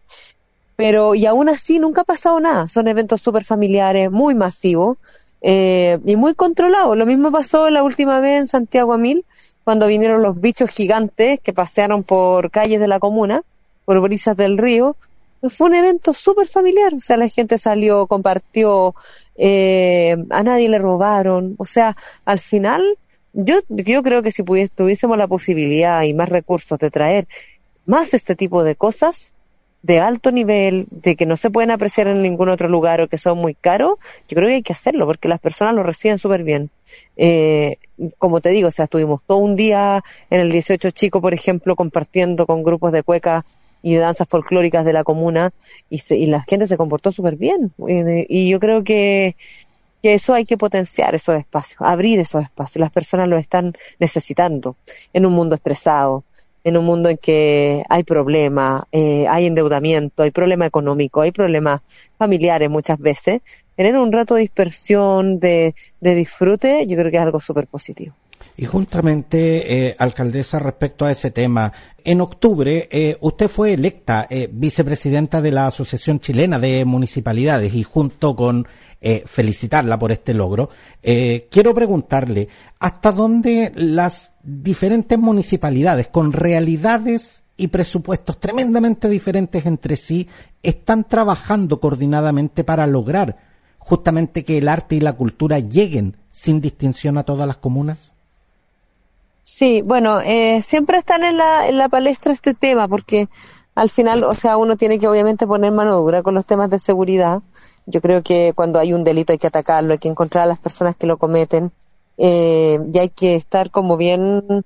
pero 0.78 1.14
y 1.14 1.26
aún 1.26 1.50
así 1.50 1.78
nunca 1.78 2.02
ha 2.02 2.06
pasado 2.06 2.40
nada 2.40 2.70
son 2.70 2.88
eventos 2.88 3.20
súper 3.20 3.44
familiares 3.44 4.10
muy 4.12 4.34
masivos 4.34 4.98
eh, 5.42 6.00
y 6.06 6.16
muy 6.16 6.36
controlados 6.36 6.96
lo 6.96 7.06
mismo 7.06 7.34
pasó 7.34 7.70
la 7.70 7.84
última 7.84 8.22
vez 8.22 8.40
en 8.40 8.48
Santiago 8.48 8.94
a 8.94 8.98
Mil 8.98 9.26
cuando 9.66 9.88
vinieron 9.88 10.24
los 10.24 10.40
bichos 10.40 10.70
gigantes 10.70 11.42
que 11.42 11.52
pasearon 11.52 12.04
por 12.04 12.50
calles 12.50 12.80
de 12.80 12.88
la 12.88 13.00
comuna 13.00 13.44
por 13.86 14.02
brisas 14.02 14.36
del 14.36 14.58
río. 14.58 14.98
Fue 15.50 15.68
un 15.68 15.76
evento 15.76 16.14
súper 16.14 16.48
familiar, 16.48 16.94
o 16.94 17.00
sea, 17.00 17.18
la 17.18 17.28
gente 17.28 17.58
salió, 17.58 18.08
compartió, 18.08 18.96
eh, 19.36 20.16
a 20.30 20.44
nadie 20.44 20.70
le 20.70 20.80
robaron, 20.80 21.56
o 21.58 21.66
sea, 21.66 21.96
al 22.26 22.40
final, 22.40 22.98
yo, 23.34 23.60
yo 23.70 24.04
creo 24.04 24.22
que 24.22 24.32
si 24.32 24.44
tuviésemos 24.44 25.18
la 25.18 25.28
posibilidad 25.28 26.04
y 26.04 26.14
más 26.14 26.30
recursos 26.30 26.80
de 26.80 26.92
traer 26.92 27.28
más 27.86 28.14
este 28.14 28.36
tipo 28.36 28.64
de 28.64 28.76
cosas, 28.76 29.34
de 29.86 30.00
alto 30.00 30.32
nivel, 30.32 30.88
de 30.90 31.16
que 31.16 31.28
no 31.28 31.38
se 31.38 31.52
pueden 31.52 31.70
apreciar 31.70 32.08
en 32.08 32.24
ningún 32.24 32.50
otro 32.50 32.68
lugar 32.68 33.02
o 33.02 33.08
que 33.08 33.20
son 33.20 33.38
muy 33.38 33.54
caros, 33.54 34.00
yo 34.28 34.36
creo 34.36 34.48
que 34.48 34.56
hay 34.56 34.64
que 34.64 34.74
hacerlo 34.74 35.06
porque 35.06 35.28
las 35.28 35.40
personas 35.40 35.76
lo 35.76 35.84
reciben 35.84 36.18
súper 36.18 36.44
bien. 36.44 36.72
Eh, 37.18 37.78
como 38.18 38.42
te 38.42 38.50
digo, 38.50 38.70
o 38.70 38.72
sea, 38.72 38.86
estuvimos 38.86 39.22
todo 39.22 39.38
un 39.38 39.56
día 39.56 40.04
en 40.32 40.42
el 40.42 40.52
18 40.52 40.90
Chico, 40.90 41.22
por 41.22 41.36
ejemplo, 41.36 41.76
compartiendo 41.76 42.48
con 42.48 42.64
grupos 42.64 42.94
de 42.94 43.04
cuecas 43.04 43.44
y 43.86 43.94
de 43.94 44.00
danzas 44.00 44.28
folclóricas 44.28 44.84
de 44.84 44.94
la 44.94 45.04
comuna 45.04 45.54
y, 45.92 46.02
y 46.16 46.26
la 46.26 46.42
gente 46.42 46.66
se 46.66 46.76
comportó 46.76 47.12
súper 47.12 47.36
bien. 47.36 47.72
Y, 48.28 48.50
yo 48.50 48.60
creo 48.60 48.84
que, 48.84 49.36
que 50.02 50.16
eso 50.16 50.34
hay 50.34 50.44
que 50.44 50.58
potenciar, 50.58 51.14
esos 51.14 51.38
espacios, 51.38 51.78
abrir 51.82 52.18
esos 52.18 52.42
espacios. 52.42 52.82
Las 52.82 52.90
personas 52.90 53.28
lo 53.30 53.38
están 53.38 53.74
necesitando 54.00 54.76
en 55.14 55.28
un 55.28 55.34
mundo 55.34 55.54
estresado. 55.54 56.24
en 56.64 56.78
un 56.78 56.86
mundo 56.86 57.10
en 57.10 57.18
que 57.18 57.84
hay 57.88 58.04
problemas, 58.04 58.86
eh, 58.92 59.28
hay 59.28 59.46
endeudamiento, 59.46 60.24
hay 60.24 60.32
problema 60.32 60.66
económico, 60.66 61.22
hay 61.22 61.32
problemas 61.32 61.82
familiares 62.18 62.72
muchas 62.72 62.98
veces, 62.98 63.42
tener 63.76 63.96
un 63.98 64.12
rato 64.12 64.34
de 64.34 64.42
dispersión, 64.42 65.40
de, 65.40 65.76
de 66.02 66.16
disfrute, 66.16 66.88
yo 66.88 66.98
creo 66.98 67.12
que 67.12 67.18
es 67.18 67.24
algo 67.24 67.40
súper 67.40 67.68
positivo. 67.68 68.16
Y 68.58 68.66
justamente, 68.66 69.88
eh, 69.88 69.96
alcaldesa, 70.00 70.60
respecto 70.60 71.06
a 71.06 71.12
ese 71.12 71.32
tema, 71.32 71.74
en 72.04 72.22
octubre 72.22 72.88
eh, 72.90 73.18
usted 73.20 73.50
fue 73.50 73.74
electa 73.74 74.28
eh, 74.30 74.50
vicepresidenta 74.52 75.42
de 75.42 75.52
la 75.52 75.68
Asociación 75.68 76.20
Chilena 76.20 76.58
de 76.58 76.86
Municipalidades 76.86 77.74
y 77.74 77.84
junto 77.84 78.36
con 78.36 78.68
felicitarla 79.28 80.00
por 80.00 80.12
este 80.12 80.34
logro, 80.34 80.68
quiero 81.04 81.76
preguntarle, 81.76 82.48
¿hasta 82.80 83.12
dónde 83.12 83.72
las 83.76 84.34
diferentes 84.42 85.20
municipalidades 85.20 86.08
con 86.08 86.34
realidades 86.34 87.44
y 87.56 87.68
presupuestos 87.68 88.40
tremendamente 88.40 89.08
diferentes 89.08 89.64
entre 89.68 89.96
sí 89.96 90.28
están 90.64 91.04
trabajando 91.04 91.80
coordinadamente 91.80 92.64
para 92.64 92.88
lograr 92.88 93.38
justamente 93.78 94.44
que 94.44 94.58
el 94.58 94.68
arte 94.68 94.96
y 94.96 95.02
la 95.02 95.14
cultura 95.14 95.60
lleguen 95.60 96.18
sin 96.32 96.60
distinción 96.60 97.20
a 97.20 97.24
todas 97.24 97.48
las 97.48 97.58
comunas? 97.58 98.15
Sí, 99.48 99.84
bueno, 99.84 100.22
eh, 100.22 100.62
siempre 100.64 100.98
están 100.98 101.24
en 101.24 101.38
la, 101.38 101.68
en 101.68 101.78
la 101.78 101.88
palestra 101.88 102.34
este 102.34 102.56
tema, 102.56 102.88
porque 102.88 103.30
al 103.76 103.92
final, 103.92 104.24
o 104.24 104.34
sea, 104.34 104.58
uno 104.58 104.76
tiene 104.76 104.98
que 104.98 105.08
obviamente 105.08 105.46
poner 105.46 105.72
mano 105.72 105.96
dura 105.98 106.24
con 106.24 106.34
los 106.34 106.46
temas 106.48 106.72
de 106.72 106.80
seguridad. 106.80 107.44
Yo 107.86 108.02
creo 108.02 108.24
que 108.24 108.54
cuando 108.56 108.80
hay 108.80 108.94
un 108.94 109.04
delito 109.04 109.34
hay 109.34 109.38
que 109.38 109.46
atacarlo, 109.48 109.94
hay 109.94 110.00
que 110.00 110.08
encontrar 110.08 110.46
a 110.46 110.48
las 110.48 110.58
personas 110.60 110.96
que 110.96 111.06
lo 111.06 111.18
cometen, 111.18 111.72
eh, 112.18 112.80
y 112.92 112.98
hay 112.98 113.10
que 113.10 113.36
estar 113.36 113.70
como 113.70 113.98
bien, 113.98 114.66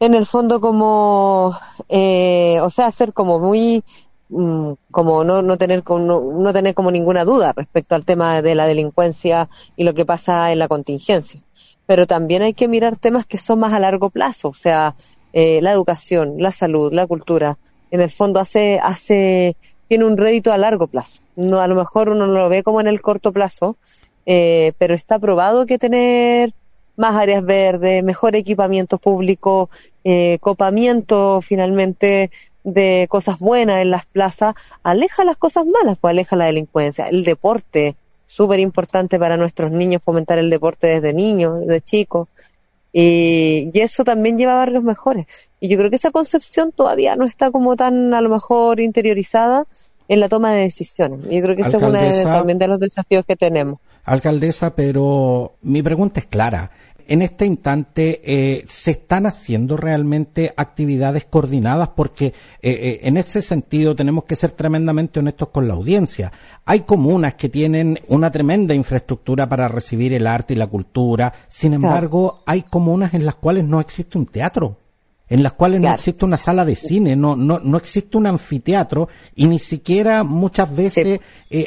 en 0.00 0.14
el 0.14 0.24
fondo 0.26 0.60
como, 0.60 1.54
eh, 1.90 2.58
o 2.62 2.70
sea, 2.70 2.90
ser 2.90 3.12
como 3.12 3.38
muy, 3.38 3.84
mm, 4.30 4.72
como 4.90 5.24
no, 5.24 5.42
no 5.42 5.58
tener 5.58 5.82
no, 5.86 6.20
no 6.20 6.52
tener 6.54 6.74
como 6.74 6.90
ninguna 6.90 7.24
duda 7.24 7.52
respecto 7.54 7.94
al 7.94 8.06
tema 8.06 8.40
de 8.40 8.54
la 8.54 8.66
delincuencia 8.66 9.50
y 9.76 9.84
lo 9.84 9.92
que 9.94 10.06
pasa 10.06 10.52
en 10.52 10.58
la 10.60 10.68
contingencia 10.68 11.42
pero 11.86 12.06
también 12.06 12.42
hay 12.42 12.54
que 12.54 12.68
mirar 12.68 12.96
temas 12.96 13.26
que 13.26 13.38
son 13.38 13.60
más 13.60 13.72
a 13.72 13.80
largo 13.80 14.10
plazo, 14.10 14.48
o 14.48 14.54
sea, 14.54 14.94
eh, 15.32 15.60
la 15.62 15.72
educación, 15.72 16.36
la 16.38 16.52
salud, 16.52 16.92
la 16.92 17.06
cultura, 17.06 17.58
en 17.90 18.00
el 18.00 18.10
fondo 18.10 18.40
hace, 18.40 18.80
hace, 18.82 19.56
tiene 19.88 20.04
un 20.04 20.16
rédito 20.16 20.52
a 20.52 20.58
largo 20.58 20.86
plazo. 20.86 21.20
No, 21.36 21.60
a 21.60 21.68
lo 21.68 21.74
mejor 21.74 22.08
uno 22.08 22.26
no 22.26 22.32
lo 22.32 22.48
ve 22.48 22.62
como 22.62 22.80
en 22.80 22.88
el 22.88 23.00
corto 23.00 23.32
plazo, 23.32 23.76
eh, 24.26 24.72
pero 24.78 24.94
está 24.94 25.18
probado 25.18 25.66
que 25.66 25.78
tener 25.78 26.52
más 26.96 27.16
áreas 27.16 27.44
verdes, 27.44 28.04
mejor 28.04 28.36
equipamiento 28.36 28.98
público, 28.98 29.68
eh, 30.04 30.38
copamiento 30.40 31.40
finalmente 31.40 32.30
de 32.62 33.06
cosas 33.10 33.38
buenas 33.38 33.82
en 33.82 33.90
las 33.90 34.06
plazas, 34.06 34.54
aleja 34.82 35.24
las 35.24 35.36
cosas 35.36 35.66
malas, 35.66 35.98
pues 36.00 36.12
aleja 36.12 36.36
la 36.36 36.46
delincuencia, 36.46 37.08
el 37.08 37.24
deporte, 37.24 37.94
súper 38.26 38.60
importante 38.60 39.18
para 39.18 39.36
nuestros 39.36 39.70
niños 39.70 40.02
fomentar 40.02 40.38
el 40.38 40.50
deporte 40.50 40.86
desde 40.86 41.12
niños, 41.12 41.60
desde 41.60 41.80
chicos. 41.80 42.28
Y, 42.92 43.70
eso 43.74 44.04
también 44.04 44.38
lleva 44.38 44.52
a 44.52 44.58
barrios 44.58 44.84
mejores. 44.84 45.26
Y 45.60 45.68
yo 45.68 45.76
creo 45.76 45.90
que 45.90 45.96
esa 45.96 46.10
concepción 46.10 46.72
todavía 46.72 47.16
no 47.16 47.24
está 47.24 47.50
como 47.50 47.76
tan 47.76 48.14
a 48.14 48.20
lo 48.20 48.28
mejor 48.28 48.80
interiorizada 48.80 49.66
en 50.08 50.20
la 50.20 50.28
toma 50.28 50.52
de 50.52 50.60
decisiones. 50.60 51.20
Yo 51.30 51.42
creo 51.42 51.56
que 51.56 51.62
ese 51.62 51.76
es 51.76 51.82
uno 51.82 51.92
también 51.92 52.58
de 52.58 52.68
los 52.68 52.78
desafíos 52.78 53.24
que 53.24 53.36
tenemos. 53.36 53.80
Alcaldesa, 54.04 54.74
pero 54.74 55.54
mi 55.62 55.82
pregunta 55.82 56.20
es 56.20 56.26
clara 56.26 56.70
en 57.08 57.22
este 57.22 57.46
instante 57.46 58.20
eh, 58.24 58.64
se 58.66 58.92
están 58.92 59.26
haciendo 59.26 59.76
realmente 59.76 60.52
actividades 60.56 61.24
coordinadas 61.24 61.88
porque 61.88 62.26
eh, 62.26 62.32
eh, 62.62 63.00
en 63.02 63.16
ese 63.16 63.42
sentido 63.42 63.94
tenemos 63.94 64.24
que 64.24 64.36
ser 64.36 64.52
tremendamente 64.52 65.20
honestos 65.20 65.48
con 65.48 65.68
la 65.68 65.74
audiencia. 65.74 66.32
Hay 66.64 66.80
comunas 66.80 67.34
que 67.34 67.48
tienen 67.48 68.00
una 68.08 68.30
tremenda 68.30 68.74
infraestructura 68.74 69.48
para 69.48 69.68
recibir 69.68 70.12
el 70.12 70.26
arte 70.26 70.54
y 70.54 70.56
la 70.56 70.66
cultura, 70.66 71.32
sin 71.48 71.74
embargo 71.74 72.42
hay 72.46 72.62
comunas 72.62 73.14
en 73.14 73.24
las 73.26 73.34
cuales 73.34 73.64
no 73.64 73.80
existe 73.80 74.18
un 74.18 74.26
teatro 74.26 74.78
en 75.26 75.42
las 75.42 75.52
cuales 75.52 75.80
no 75.80 75.90
existe 75.90 76.26
una 76.26 76.36
sala 76.36 76.66
de 76.66 76.76
cine, 76.76 77.16
no, 77.16 77.34
no, 77.34 77.58
no 77.58 77.78
existe 77.78 78.18
un 78.18 78.26
anfiteatro 78.26 79.08
y 79.34 79.48
ni 79.48 79.58
siquiera 79.58 80.22
muchas 80.22 80.74
veces 80.76 81.20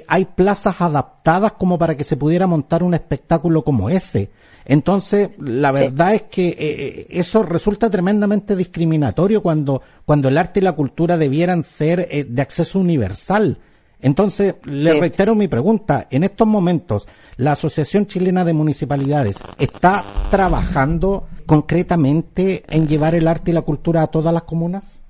hay 0.07 0.25
plazas 0.25 0.79
adaptadas 0.79 1.53
como 1.53 1.79
para 1.79 1.97
que 1.97 2.03
se 2.03 2.17
pudiera 2.17 2.45
montar 2.45 2.83
un 2.83 2.93
espectáculo 2.93 3.63
como 3.63 3.89
ese. 3.89 4.29
Entonces, 4.69 5.29
la 5.39 5.71
verdad 5.71 6.13
es 6.13 6.23
que 6.23 6.49
eh, 6.49 6.55
eh, 6.59 7.07
eso 7.11 7.41
resulta 7.41 7.89
tremendamente 7.89 8.53
discriminatorio 8.53 9.41
cuando, 9.41 9.81
cuando 10.05 10.27
el 10.27 10.37
arte 10.37 10.59
y 10.59 10.63
la 10.63 10.73
cultura 10.73 11.15
debieran 11.17 11.63
ser 11.63 12.05
eh, 12.11 12.25
de 12.27 12.41
acceso 12.41 12.77
universal. 12.77 13.59
Entonces, 14.01 14.55
le 14.65 14.99
reitero 14.99 15.35
mi 15.35 15.47
pregunta. 15.47 16.07
En 16.11 16.25
estos 16.25 16.45
momentos, 16.45 17.07
¿la 17.37 17.53
Asociación 17.53 18.07
Chilena 18.07 18.43
de 18.43 18.51
Municipalidades 18.51 19.37
está 19.57 20.03
trabajando 20.29 21.29
concretamente 21.45 22.65
en 22.67 22.89
llevar 22.89 23.15
el 23.15 23.29
arte 23.29 23.51
y 23.51 23.53
la 23.53 23.61
cultura 23.61 24.01
a 24.01 24.07
todas 24.07 24.33
las 24.33 24.43
comunas? 24.43 25.01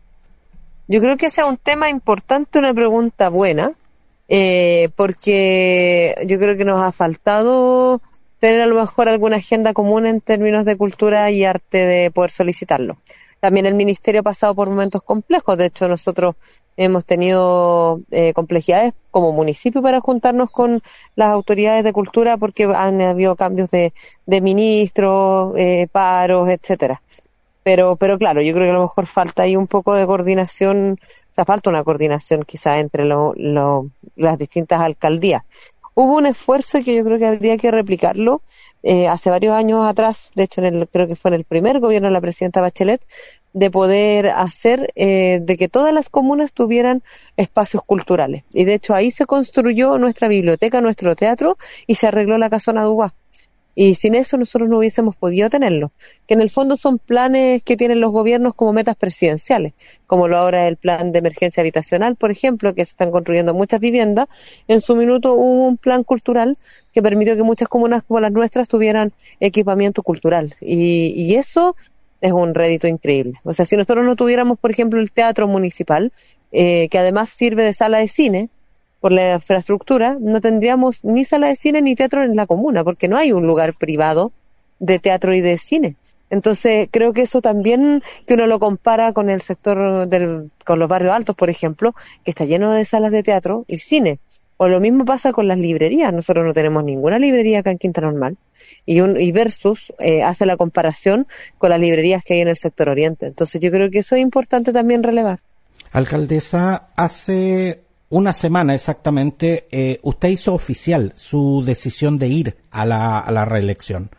Yo 0.87 1.01
creo 1.01 1.17
que 1.17 1.25
ese 1.25 1.41
es 1.41 1.47
un 1.47 1.57
tema 1.57 1.89
importante, 1.89 2.59
una 2.59 2.75
pregunta 2.75 3.29
buena, 3.29 3.71
porque 4.95 6.15
yo 6.27 6.37
creo 6.37 6.55
que 6.55 6.63
nos 6.63 6.81
ha 6.81 6.91
faltado 6.91 8.01
tener 8.39 8.62
a 8.62 8.67
lo 8.67 8.75
mejor 8.79 9.10
alguna 9.10 9.38
agenda 9.38 9.74
común 9.74 10.06
en 10.06 10.22
términos 10.22 10.65
de 10.65 10.77
cultura 10.77 11.32
y 11.32 11.44
arte 11.44 11.86
de 11.86 12.12
poder 12.12 12.32
solicitarlo. 12.32 12.98
También 13.39 13.65
el 13.65 13.75
Ministerio 13.75 14.22
ha 14.22 14.24
pasado 14.24 14.56
por 14.56 14.70
momentos 14.70 15.03
complejos. 15.03 15.58
De 15.58 15.65
hecho, 15.65 15.88
nosotros 15.88 16.36
hemos 16.75 17.06
tenido 17.06 18.01
eh, 18.12 18.34
complejidades 18.34 18.94
como 19.12 19.32
municipio 19.32 19.82
para 19.82 20.00
juntarnos 20.00 20.50
con 20.51 20.82
las 21.15 21.29
autoridades 21.29 21.84
de 21.84 21.94
cultura 21.94 22.38
porque 22.38 22.65
han 22.65 23.01
habido 23.01 23.36
cambios 23.36 23.70
de, 23.70 23.94
de 24.25 24.41
ministros, 24.41 25.53
eh, 25.58 25.88
paros, 25.91 26.50
etcétera. 26.50 27.01
Pero, 27.63 27.96
pero 27.98 28.17
claro, 28.17 28.41
yo 28.41 28.53
creo 28.53 28.67
que 28.67 28.72
a 28.72 28.75
lo 28.75 28.84
mejor 28.84 29.08
falta 29.08 29.44
ahí 29.44 29.56
un 29.56 29.67
poco 29.67 29.94
de 29.96 30.06
coordinación, 30.06 31.00
o 31.01 31.36
sea, 31.36 31.46
falta 31.46 31.70
una 31.70 31.84
coordinación 31.84 32.44
quizá 32.44 32.79
entre 32.79 33.06
lo, 33.06 33.34
las 34.15 34.38
distintas 34.38 34.79
alcaldías 34.79 35.44
hubo 35.98 36.18
un 36.18 36.27
esfuerzo 36.27 36.80
que 36.86 36.94
yo 36.94 37.04
creo 37.04 37.18
que 37.18 37.25
habría 37.25 37.58
que 37.58 37.72
replicarlo 37.72 38.44
eh, 38.84 39.08
hace 39.08 39.32
varios 39.32 39.56
años 39.56 39.84
atrás, 39.84 40.32
de 40.36 40.44
hecho 40.44 40.62
en 40.62 40.75
el, 40.75 40.88
creo 40.88 41.08
que 41.08 41.16
fue 41.16 41.30
en 41.30 41.36
el 41.36 41.44
primer 41.44 41.80
gobierno 41.80 42.08
de 42.10 42.12
la 42.12 42.22
presidenta 42.22 42.62
Bachelet, 42.62 43.04
de 43.54 43.72
poder 43.72 44.27
hacer 44.27 44.94
eh, 44.96 45.39
de 45.42 45.58
que 45.58 45.68
todas 45.68 45.92
las 45.92 46.10
comunas 46.10 46.54
tuvieran 46.54 47.01
espacios 47.36 47.82
culturales. 47.84 48.44
Y 48.54 48.66
de 48.66 48.75
hecho 48.75 48.94
ahí 48.94 49.10
se 49.10 49.25
construyó 49.25 49.98
nuestra 49.98 50.27
biblioteca, 50.27 50.82
nuestro 50.82 51.16
teatro 51.16 51.58
y 51.88 51.96
se 51.96 52.06
arregló 52.06 52.38
la 52.38 52.51
casona 52.51 52.84
Dubá. 52.84 53.16
Y 53.79 53.93
sin 53.93 54.15
eso 54.15 54.38
nosotros 54.38 54.67
no 54.67 54.79
hubiésemos 54.79 55.15
podido 55.15 55.51
tenerlo, 55.51 55.91
que 56.25 56.34
en 56.34 56.41
el 56.41 56.50
fondo 56.50 56.77
son 56.77 56.98
planes 56.98 57.62
que 57.62 57.77
tienen 57.77 58.01
los 58.01 58.10
gobiernos 58.10 58.55
como 58.55 58.74
metas 58.74 58.96
presidenciales, 58.96 59.74
como 60.07 60.27
lo 60.27 60.36
ahora 60.36 60.67
el 60.67 60.77
plan 60.77 61.12
de 61.12 61.19
emergencia 61.19 61.62
habitacional, 61.62 62.15
por 62.15 62.31
ejemplo, 62.31 62.74
que 62.74 62.84
se 62.84 62.93
están 62.93 63.12
construyendo 63.12 63.53
muchas 63.53 63.79
viviendas. 63.79 64.29
En 64.67 64.81
su 64.81 64.96
minuto 64.96 65.36
hubo 65.36 65.67
un 65.67 65.77
plan 65.77 66.03
cultural 66.03 66.57
que 66.91 67.03
permitió 67.03 67.36
que 67.36 67.43
muchas 67.43 67.67
comunas 67.67 68.01
como 68.01 68.19
las 68.19 68.31
nuestras 68.31 68.67
tuvieran 68.67 69.13
equipamiento 69.39 70.01
cultural. 70.01 70.55
Y, 70.60 71.13
y 71.15 71.36
eso 71.36 71.75
es 72.19 72.31
un 72.31 72.55
rédito 72.55 72.88
increíble. 72.88 73.34
O 73.43 73.53
sea, 73.53 73.67
si 73.67 73.77
nosotros 73.77 74.03
no 74.03 74.15
tuviéramos, 74.15 74.57
por 74.57 74.72
ejemplo, 74.72 75.00
el 75.00 75.12
teatro 75.12 75.48
municipal, 75.48 76.12
eh, 76.51 76.88
que 76.89 76.98
además 76.98 77.29
sirve 77.29 77.63
de 77.63 77.75
sala 77.75 78.00
de 78.00 78.07
cine, 78.07 78.50
por 79.00 79.12
la 79.12 79.36
infraestructura, 79.36 80.18
no 80.20 80.42
tendríamos 80.42 81.04
ni 81.06 81.24
sala 81.24 81.48
de 81.48 81.56
cine 81.56 81.82
ni 81.82 81.96
teatro 81.96 82.24
en 82.24 82.36
la 82.36 82.48
comuna, 82.48 82.84
porque 82.84 83.08
no 83.08 83.18
hay 83.18 83.32
un 83.32 83.46
lugar 83.46 83.75
privado 83.75 84.32
de 84.80 85.00
teatro 85.00 85.34
y 85.34 85.42
de 85.42 85.58
cine. 85.58 85.96
Entonces, 86.30 86.89
creo 86.92 87.13
que 87.13 87.22
eso 87.22 87.42
también, 87.42 88.04
que 88.25 88.34
uno 88.34 88.48
lo 88.48 88.60
compara 88.60 89.13
con 89.13 89.30
el 89.30 89.42
sector 89.42 90.08
del, 90.08 90.51
con 90.66 90.80
los 90.80 90.89
barrios 90.89 91.13
altos, 91.13 91.36
por 91.36 91.50
ejemplo, 91.50 91.96
que 92.24 92.32
está 92.32 92.46
lleno 92.46 92.72
de 92.72 92.84
salas 92.86 93.12
de 93.12 93.24
teatro 93.24 93.66
y 93.68 93.77
cine. 93.77 94.20
O 94.58 94.68
lo 94.68 94.80
mismo 94.80 95.06
pasa 95.06 95.32
con 95.32 95.48
las 95.48 95.58
librerías. 95.58 96.12
Nosotros 96.12 96.44
no 96.44 96.54
tenemos 96.54 96.84
ninguna 96.84 97.20
librería 97.20 97.60
acá 97.60 97.72
en 97.72 97.77
Quinta 97.77 98.01
Normal. 98.01 98.38
Y, 98.86 99.01
un, 99.01 99.20
y 99.20 99.32
versus 99.32 99.94
eh, 100.00 100.24
hace 100.24 100.46
la 100.48 100.58
comparación 100.58 101.27
con 101.60 101.70
las 101.70 101.80
librerías 101.80 102.24
que 102.24 102.34
hay 102.34 102.42
en 102.42 102.48
el 102.48 102.58
sector 102.58 102.89
oriente. 102.89 103.27
Entonces, 103.27 103.62
yo 103.62 103.72
creo 103.72 103.92
que 103.92 104.00
eso 104.00 104.16
es 104.16 104.22
importante 104.22 104.74
también 104.74 105.04
relevar. 105.04 105.39
Alcaldesa, 105.92 106.89
hace 106.96 107.82
una 108.09 108.33
semana 108.33 108.73
exactamente, 108.73 109.67
eh, 109.71 109.99
usted 110.03 110.29
hizo 110.29 110.53
oficial 110.53 111.11
su 111.15 111.63
decisión 111.65 112.17
de 112.17 112.27
ir 112.27 112.57
a 112.71 112.85
la, 112.85 113.19
a 113.19 113.31
la 113.31 113.45
reelección. 113.45 114.09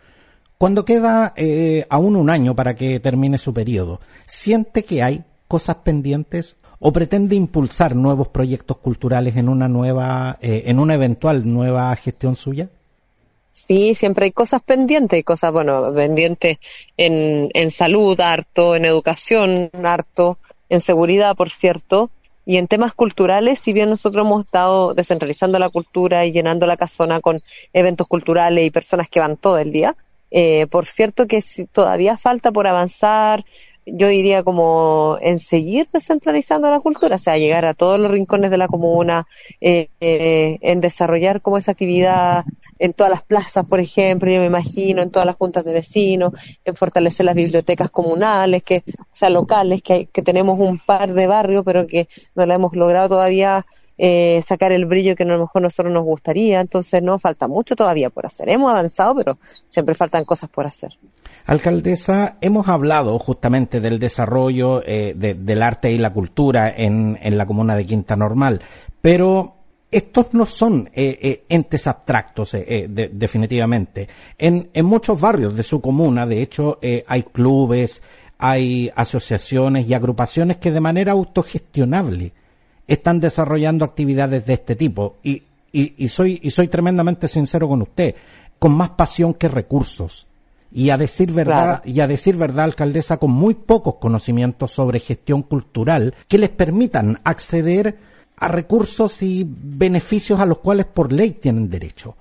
Cuando 0.59 0.85
queda 0.85 1.33
eh, 1.37 1.87
aún 1.89 2.17
un 2.17 2.31
año 2.31 2.55
para 2.55 2.75
que 2.75 3.01
termine 3.01 3.39
su 3.39 3.55
periodo, 3.55 4.01
¿siente 4.27 4.85
que 4.85 5.03
hay 5.03 5.25
cosas 5.47 5.77
pendientes 5.77 6.57
o 6.81 6.93
pretende 6.93 7.35
impulsar 7.35 7.97
nuevos 7.97 8.29
proyectos 8.29 8.79
culturales 8.79 9.37
en 9.37 9.49
una 9.49 9.69
nueva, 9.69 10.39
eh, 10.41 10.65
en 10.67 10.79
una 10.81 10.95
eventual 10.95 11.51
nueva 11.51 11.95
gestión 11.97 12.37
suya? 12.37 12.69
Sí, 13.53 13.95
siempre 13.95 14.27
hay 14.27 14.33
cosas 14.33 14.63
pendientes, 14.63 15.17
hay 15.17 15.23
cosas, 15.23 15.51
bueno, 15.51 15.93
pendientes 15.95 16.59
en, 16.97 17.51
en 17.55 17.71
salud, 17.71 18.21
harto, 18.21 18.77
en 18.77 18.85
educación, 18.85 19.71
harto, 19.83 20.39
en 20.69 20.81
seguridad, 20.81 21.35
por 21.35 21.51
cierto, 21.51 22.11
y 22.49 22.57
en 22.57 22.67
temas 22.67 22.95
culturales, 22.95 23.59
si 23.59 23.75
bien 23.75 23.91
nosotros 23.91 24.25
hemos 24.25 24.47
estado 24.47 24.95
descentralizando 24.95 25.59
la 25.59 25.69
cultura 25.69 26.25
y 26.25 26.33
llenando 26.33 26.67
la 26.67 26.79
casona 26.79 27.21
con 27.21 27.43
eventos 27.75 28.07
culturales 28.07 28.65
y 28.65 28.71
personas 28.71 29.11
que 29.11 29.21
van 29.21 29.37
todo 29.37 29.59
el 29.59 29.71
día, 29.71 29.97
eh, 30.31 30.67
por 30.69 30.87
cierto 30.87 31.27
que 31.27 31.43
si 31.43 31.67
todavía 31.67 32.17
falta 32.17 32.51
por 32.51 32.67
avanzar, 32.67 33.45
yo 33.85 34.09
diría 34.09 34.43
como 34.45 35.19
en 35.21 35.39
seguir 35.39 35.89
descentralizando 35.93 36.71
la 36.71 36.81
cultura, 36.81 37.17
o 37.17 37.19
sea, 37.19 37.37
llegar 37.37 37.67
a 37.67 37.75
todos 37.75 38.01
los 38.01 38.11
rincones 38.11 38.51
de 38.51 38.57
la 38.57 38.69
comuna, 38.69 39.27
eh, 39.61 39.91
eh, 40.01 40.57
en 40.63 40.81
desarrollar 40.81 41.43
como 41.43 41.59
esa 41.59 41.73
actividad 41.73 42.47
en 42.79 42.93
todas 42.93 43.11
las 43.11 43.23
plazas, 43.23 43.67
por 43.67 43.81
ejemplo, 43.81 44.31
yo 44.31 44.41
me 44.41 44.47
imagino, 44.47 45.03
en 45.03 45.11
todas 45.11 45.27
las 45.27 45.37
juntas 45.37 45.65
de 45.65 45.73
vecinos, 45.73 46.33
en 46.65 46.75
fortalecer 46.77 47.27
las 47.27 47.35
bibliotecas 47.35 47.91
comunales, 47.91 48.63
que, 48.63 48.85
o 48.99 49.05
sea, 49.13 49.31
locales, 49.31 49.83
que, 49.83 50.09
tenemos 50.13 50.59
un 50.59 50.79
par 50.79 51.13
de 51.15 51.27
barrios, 51.27 51.65
pero 51.65 51.87
que 51.87 52.09
no 52.35 52.47
la 52.47 52.55
hemos 52.55 52.75
logrado 52.75 53.09
todavía 53.11 53.65
eh, 53.97 54.41
sacar 54.45 54.73
el 54.73 54.87
brillo 54.87 55.17
que 55.17 55.25
a 55.25 55.27
lo 55.27 55.39
mejor 55.39 55.63
nosotros 55.63 55.93
nos 55.93 56.05
gustaría. 56.05 56.61
Entonces, 56.61 57.03
no, 57.03 57.19
falta 57.19 57.49
mucho 57.49 57.75
todavía 57.75 58.11
por 58.11 58.27
hacer. 58.27 58.49
Hemos 58.49 58.71
avanzado, 58.71 59.15
pero 59.17 59.39
siempre 59.69 59.95
faltan 59.95 60.25
cosas 60.25 60.51
por 60.51 60.67
hacer. 60.67 60.99
Alcaldesa, 61.47 62.37
hemos 62.41 62.69
hablado 62.69 63.19
justamente 63.19 63.81
del 63.81 63.99
desarrollo 63.99 64.83
eh, 64.85 65.15
del 65.17 65.63
arte 65.63 65.91
y 65.91 65.99
la 65.99 66.13
cultura 66.13 66.69
en, 66.69 67.19
en 67.23 67.39
la 67.39 67.47
comuna 67.47 67.75
de 67.75 67.87
Quinta 67.87 68.17
Normal, 68.17 68.61
pero 69.01 69.58
estos 69.91 70.35
no 70.35 70.45
son 70.45 70.91
eh, 70.93 71.19
eh, 71.21 71.45
entes 71.49 71.87
abstractos, 71.87 72.55
eh, 72.55 72.89
definitivamente. 73.13 74.09
En, 74.37 74.69
en, 74.75 74.85
muchos 74.85 75.19
barrios 75.19 75.57
de 75.57 75.63
su 75.63 75.81
comuna, 75.81 76.27
de 76.27 76.43
hecho, 76.43 76.79
hay 77.07 77.23
clubes, 77.23 78.03
hay 78.39 78.91
asociaciones 78.95 79.89
y 79.89 79.95
agrupaciones 79.95 80.59
que 80.59 80.71
de 80.71 80.81
manera 80.81 81.13
autogestionable 81.13 82.33
están 82.87 83.21
desarrollando 83.21 83.85
actividades 83.85 84.45
de 84.45 84.55
este 84.55 84.77
tipo. 84.77 85.17
Y, 85.23 85.43
y, 85.73 85.95
y, 85.97 86.09
soy, 86.09 86.39
y 86.43 86.51
soy 86.51 86.69
tremendamente 86.69 87.27
sincero 87.27 87.69
con 87.69 87.83
usted, 87.83 88.15
con 88.59 88.73
más 88.73 88.91
pasión 88.91 89.35
que 89.35 89.49
recursos. 89.49 90.27
Y 90.71 90.91
a 90.91 90.99
decir 90.99 91.33
verdad, 91.33 91.83
y 91.87 92.01
a 92.01 92.07
decir 92.07 92.37
verdad, 92.37 92.67
alcaldesa, 92.67 93.17
con 93.17 93.31
muy 93.31 93.55
pocos 93.55 93.95
conocimientos 93.95 94.71
sobre 94.71 95.01
gestión 95.01 95.41
cultural 95.41 96.15
que 96.29 96.37
les 96.37 96.51
permitan 96.51 97.21
acceder 97.25 97.97
a 98.41 98.49
recursos 98.49 99.23
y 99.23 99.47
beneficios 99.49 100.41
a 100.41 100.47
los 100.47 100.59
cuales 100.59 100.87
por 100.87 101.13
ley 101.13 101.33
tienen 101.33 101.69
derecho. 101.69 102.17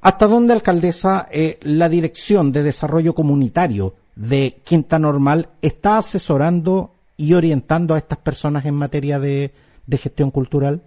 ¿Hasta 0.00 0.26
dónde, 0.26 0.52
alcaldesa, 0.52 1.28
eh, 1.30 1.58
la 1.62 1.88
Dirección 1.88 2.52
de 2.52 2.62
Desarrollo 2.62 3.14
Comunitario 3.14 3.94
de 4.14 4.56
Quinta 4.62 4.98
Normal 4.98 5.48
está 5.62 5.96
asesorando 5.98 6.90
y 7.16 7.32
orientando 7.32 7.94
a 7.94 7.98
estas 7.98 8.18
personas 8.18 8.66
en 8.66 8.74
materia 8.74 9.18
de, 9.18 9.52
de 9.86 9.98
gestión 9.98 10.30
cultural? 10.30 10.82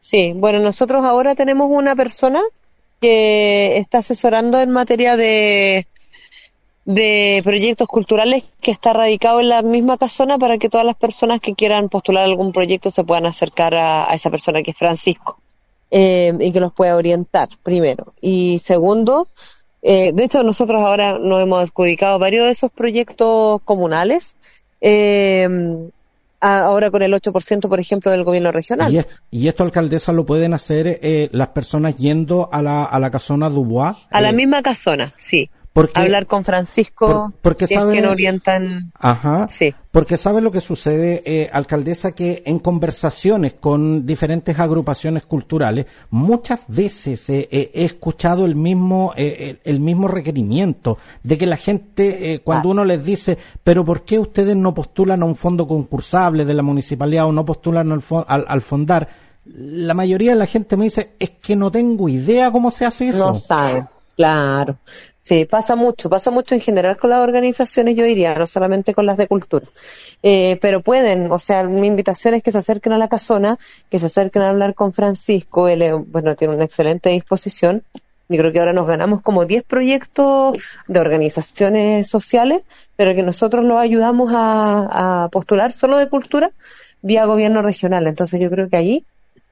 Sí, 0.00 0.32
bueno, 0.34 0.58
nosotros 0.58 1.04
ahora 1.04 1.34
tenemos 1.34 1.68
una 1.70 1.94
persona 1.94 2.40
que 3.00 3.78
está 3.78 3.98
asesorando 3.98 4.60
en 4.60 4.70
materia 4.70 5.16
de 5.16 5.86
de 6.86 7.40
proyectos 7.42 7.88
culturales 7.88 8.44
que 8.60 8.70
está 8.70 8.92
radicado 8.92 9.40
en 9.40 9.48
la 9.48 9.62
misma 9.62 9.98
casona 9.98 10.38
para 10.38 10.56
que 10.56 10.68
todas 10.68 10.86
las 10.86 10.94
personas 10.94 11.40
que 11.40 11.54
quieran 11.54 11.88
postular 11.88 12.24
algún 12.24 12.52
proyecto 12.52 12.92
se 12.92 13.02
puedan 13.02 13.26
acercar 13.26 13.74
a, 13.74 14.06
esa 14.14 14.30
persona 14.30 14.62
que 14.62 14.70
es 14.70 14.76
Francisco 14.76 15.40
eh, 15.90 16.32
y 16.38 16.52
que 16.52 16.60
los 16.60 16.72
pueda 16.72 16.94
orientar, 16.94 17.48
primero. 17.64 18.04
Y 18.20 18.60
segundo, 18.60 19.26
eh, 19.82 20.12
de 20.14 20.24
hecho 20.24 20.44
nosotros 20.44 20.80
ahora 20.80 21.18
nos 21.18 21.42
hemos 21.42 21.64
adjudicado 21.68 22.20
varios 22.20 22.46
de 22.46 22.52
esos 22.52 22.70
proyectos 22.70 23.60
comunales. 23.64 24.36
Eh, 24.80 25.48
ahora 26.40 26.92
con 26.92 27.02
el 27.02 27.12
8%, 27.12 27.68
por 27.68 27.80
ejemplo, 27.80 28.12
del 28.12 28.22
gobierno 28.22 28.52
regional. 28.52 29.04
¿Y, 29.32 29.48
esto, 29.48 29.64
alcaldesa, 29.64 30.12
lo 30.12 30.24
pueden 30.24 30.54
hacer 30.54 31.00
las 31.32 31.48
personas 31.48 31.96
yendo 31.96 32.48
a 32.52 32.62
la, 32.62 32.84
a 32.84 33.00
la 33.00 33.10
casona 33.10 33.50
Dubois? 33.50 33.96
A 34.10 34.20
la 34.20 34.30
misma 34.30 34.62
casona, 34.62 35.12
sí 35.16 35.50
hablar 35.94 36.26
con 36.26 36.44
Francisco, 36.44 37.32
porque 37.42 37.66
sabe, 37.66 37.94
es 37.94 38.00
quien 38.00 38.10
orientan. 38.10 38.92
Ajá. 38.98 39.46
Sí. 39.50 39.74
Porque 39.90 40.16
sabe 40.16 40.40
lo 40.40 40.52
que 40.52 40.60
sucede, 40.60 41.22
eh, 41.24 41.48
alcaldesa, 41.52 42.12
que 42.12 42.42
en 42.44 42.58
conversaciones 42.58 43.54
con 43.54 44.04
diferentes 44.04 44.58
agrupaciones 44.58 45.24
culturales, 45.24 45.86
muchas 46.10 46.60
veces 46.68 47.28
eh, 47.30 47.48
eh, 47.50 47.70
he 47.72 47.84
escuchado 47.84 48.44
el 48.44 48.56
mismo, 48.56 49.14
el 49.16 49.80
mismo 49.80 50.08
requerimiento 50.08 50.98
de 51.22 51.38
que 51.38 51.46
la 51.46 51.56
gente, 51.56 52.40
cuando 52.44 52.68
ah. 52.68 52.72
uno 52.72 52.84
les 52.84 53.04
dice, 53.04 53.38
pero 53.62 53.84
¿por 53.84 54.04
qué 54.04 54.18
ustedes 54.18 54.56
no 54.56 54.74
postulan 54.74 55.22
a 55.22 55.26
un 55.26 55.36
fondo 55.36 55.66
concursable 55.66 56.44
de 56.44 56.54
la 56.54 56.62
municipalidad 56.62 57.26
o 57.26 57.32
no 57.32 57.44
postulan 57.44 57.90
al, 57.92 58.02
al, 58.28 58.44
al 58.46 58.60
fondar? 58.60 59.08
La 59.46 59.94
mayoría 59.94 60.32
de 60.32 60.38
la 60.38 60.46
gente 60.46 60.76
me 60.76 60.84
dice, 60.84 61.14
es 61.18 61.30
que 61.30 61.54
no 61.54 61.70
tengo 61.70 62.08
idea 62.08 62.50
cómo 62.50 62.70
se 62.70 62.84
hace 62.84 63.08
eso. 63.08 63.28
No 63.28 63.34
sabe. 63.34 63.86
Claro, 64.16 64.78
sí, 65.20 65.44
pasa 65.44 65.76
mucho, 65.76 66.08
pasa 66.08 66.30
mucho 66.30 66.54
en 66.54 66.62
general 66.62 66.96
con 66.96 67.10
las 67.10 67.20
organizaciones, 67.20 67.96
yo 67.96 68.04
diría, 68.04 68.34
no 68.34 68.46
solamente 68.46 68.94
con 68.94 69.04
las 69.04 69.18
de 69.18 69.28
cultura. 69.28 69.66
Eh, 70.22 70.58
pero 70.62 70.80
pueden, 70.80 71.30
o 71.30 71.38
sea, 71.38 71.64
mi 71.64 71.86
invitación 71.86 72.32
es 72.32 72.42
que 72.42 72.50
se 72.50 72.56
acerquen 72.56 72.94
a 72.94 72.98
la 72.98 73.08
casona, 73.08 73.58
que 73.90 73.98
se 73.98 74.06
acerquen 74.06 74.40
a 74.40 74.48
hablar 74.48 74.74
con 74.74 74.94
Francisco, 74.94 75.68
él, 75.68 75.84
bueno, 76.06 76.34
tiene 76.34 76.54
una 76.54 76.64
excelente 76.64 77.10
disposición. 77.10 77.82
Yo 78.30 78.38
creo 78.38 78.52
que 78.52 78.58
ahora 78.58 78.72
nos 78.72 78.86
ganamos 78.86 79.20
como 79.20 79.44
10 79.44 79.64
proyectos 79.64 80.56
de 80.88 81.00
organizaciones 81.00 82.08
sociales, 82.08 82.64
pero 82.96 83.14
que 83.14 83.22
nosotros 83.22 83.66
los 83.66 83.78
ayudamos 83.78 84.32
a, 84.34 85.24
a 85.24 85.28
postular 85.28 85.72
solo 85.72 85.98
de 85.98 86.08
cultura 86.08 86.52
vía 87.02 87.26
gobierno 87.26 87.60
regional. 87.60 88.06
Entonces 88.06 88.40
yo 88.40 88.50
creo 88.50 88.68
que 88.70 88.76
ahí 88.78 89.04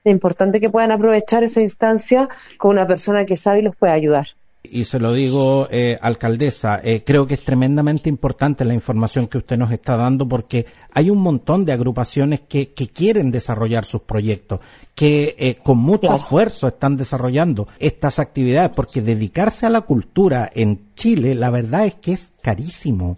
es 0.03 0.11
importante 0.11 0.59
que 0.59 0.71
puedan 0.71 0.91
aprovechar 0.91 1.43
esa 1.43 1.61
instancia 1.61 2.29
con 2.57 2.71
una 2.71 2.87
persona 2.87 3.25
que 3.25 3.37
sabe 3.37 3.59
y 3.59 3.61
los 3.61 3.75
puede 3.75 3.93
ayudar 3.93 4.25
y 4.71 4.83
se 4.83 4.99
lo 4.99 5.13
digo, 5.13 5.67
eh, 5.71 5.97
alcaldesa, 6.01 6.79
eh, 6.83 7.03
creo 7.05 7.27
que 7.27 7.35
es 7.35 7.43
tremendamente 7.43 8.09
importante 8.09 8.65
la 8.65 8.73
información 8.73 9.27
que 9.27 9.37
usted 9.37 9.57
nos 9.57 9.71
está 9.71 9.95
dando 9.95 10.27
porque 10.27 10.65
hay 10.91 11.09
un 11.09 11.19
montón 11.19 11.65
de 11.65 11.73
agrupaciones 11.73 12.41
que, 12.41 12.73
que 12.73 12.87
quieren 12.87 13.31
desarrollar 13.31 13.85
sus 13.85 14.01
proyectos, 14.01 14.59
que 14.93 15.35
eh, 15.37 15.57
con 15.63 15.77
mucho 15.77 16.15
esfuerzo 16.15 16.67
están 16.67 16.97
desarrollando 16.97 17.67
estas 17.79 18.19
actividades 18.19 18.71
porque 18.75 19.01
dedicarse 19.01 19.65
a 19.65 19.69
la 19.69 19.81
cultura 19.81 20.49
en 20.53 20.93
Chile, 20.95 21.35
la 21.35 21.49
verdad 21.49 21.85
es 21.85 21.95
que 21.95 22.13
es 22.13 22.33
carísimo. 22.41 23.17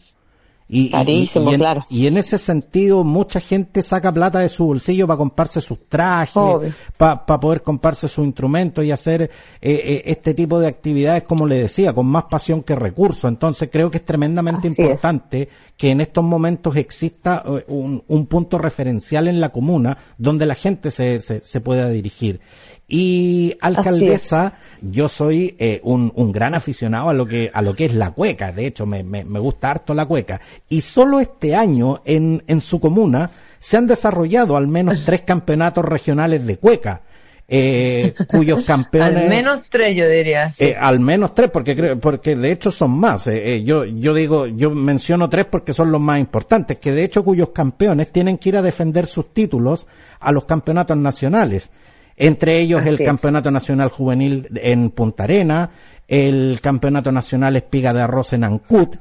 Y, 0.69 0.89
Carísimo, 0.89 1.51
en, 1.51 1.60
claro. 1.60 1.86
Y 1.89 2.08
en 2.08 2.17
ese 2.17 2.38
sentido, 2.38 3.06
mucha 3.06 3.39
gente 3.39 3.82
saca 3.82 4.12
plata 4.12 4.39
de 4.39 4.49
su 4.49 4.65
bolsillo 4.65 5.08
para 5.08 5.17
comprarse 5.17 5.62
sus 5.62 5.88
trajes, 5.88 6.75
para 6.97 7.25
poder 7.25 7.63
comprarse 7.63 8.10
sus 8.10 8.25
instrumentos 8.25 8.84
y 8.84 8.91
hacer 8.91 9.21
eh, 9.23 9.30
eh, 9.62 10.03
este 10.06 10.34
tipo 10.34 10.60
de 10.60 10.67
actividades, 10.67 11.23
como 11.23 11.47
le 11.47 11.56
decía, 11.56 11.93
con 11.93 12.08
más 12.08 12.25
pasión 12.25 12.63
que 12.63 12.75
recursos. 12.75 13.30
Entonces, 13.30 13.69
creo 13.71 13.89
que 13.89 13.99
es 13.99 14.06
tremendamente 14.06 14.67
importante 14.67 15.47
que 15.77 15.91
en 15.91 16.01
estos 16.01 16.23
momentos 16.23 16.75
exista 16.75 17.43
eh, 17.45 17.63
un, 17.69 18.03
un, 18.08 18.25
punto 18.25 18.58
referencial 18.58 19.30
en 19.30 19.39
la 19.39 19.49
comuna 19.49 19.97
donde 20.17 20.45
la 20.45 20.56
gente 20.56 20.91
se, 20.91 21.21
se, 21.21 21.39
se 21.39 21.62
pueda 21.62 21.88
dirigir. 21.89 22.41
Y 22.88 23.58
alcaldesa, 23.60 24.60
yo 24.82 25.10
soy 25.10 25.56
eh, 25.60 25.82
un, 25.84 26.12
un, 26.15 26.32
gran 26.32 26.56
aficionado 26.56 27.10
a 27.10 27.13
lo 27.13 27.26
que 27.26 27.52
a 27.54 27.62
lo 27.62 27.73
que 27.73 27.86
es 27.86 27.93
la 27.93 28.12
cueca. 28.12 28.54
De 28.54 28.65
hecho, 28.65 28.86
me, 28.86 29.04
me, 29.04 29.26
me 29.26 29.39
gusta 29.39 29.71
harto 29.71 29.93
la 29.93 30.06
cueca. 30.06 30.39
Y 30.69 30.82
solo 30.82 31.19
este 31.19 31.54
año 31.54 32.02
en, 32.06 32.43
en 32.47 32.62
su 32.62 32.80
comuna 32.80 33.30
se 33.60 33.78
han 33.78 33.88
desarrollado 33.88 34.56
al 34.56 34.67
menos 34.67 35.04
tres 35.06 35.21
campeonatos 35.21 35.84
regionales 35.84 36.45
de 36.45 36.58
cueca. 36.58 37.02
Eh, 37.50 38.13
cuyos 38.28 38.65
campeones 38.65 39.23
al 39.23 39.30
menos 39.30 39.62
tres 39.69 39.95
yo 39.95 40.06
diría 40.10 40.52
eh, 40.60 40.76
al 40.78 41.00
menos 41.00 41.34
tres 41.34 41.50
porque 41.50 41.78
creo 41.78 41.97
porque 41.97 42.36
de 42.36 42.52
hecho 42.52 42.71
son 42.71 42.91
más 42.91 43.26
eh, 43.28 43.56
eh, 43.56 43.63
yo 43.63 43.86
yo 43.86 44.13
digo 44.13 44.47
yo 44.47 44.71
menciono 44.71 45.30
tres 45.30 45.45
porque 45.45 45.71
son 45.71 45.89
los 45.89 46.02
más 46.02 46.19
importantes 46.19 46.78
que 46.78 46.91
de 46.91 47.06
hecho 47.06 47.23
cuyos 47.23 47.52
campeones 47.52 48.12
tienen 48.12 48.38
que 48.38 48.50
ir 48.50 48.58
a 48.58 48.62
defender 48.62 49.06
sus 49.06 49.34
títulos 49.34 49.88
a 50.19 50.34
los 50.34 50.43
campeonatos 50.43 50.97
nacionales 50.97 51.71
entre 52.17 52.60
ellos 52.60 52.86
el 52.86 52.97
Campeonato 52.97 53.51
Nacional 53.51 53.89
Juvenil 53.89 54.47
en 54.56 54.89
Punta 54.89 55.23
Arena, 55.23 55.69
el 56.08 56.60
Campeonato 56.62 57.12
Nacional 57.12 57.56
Espiga 57.56 57.93
de 57.93 58.01
Arroz 58.01 58.34
en 58.34 58.43
Ancut 58.43 58.97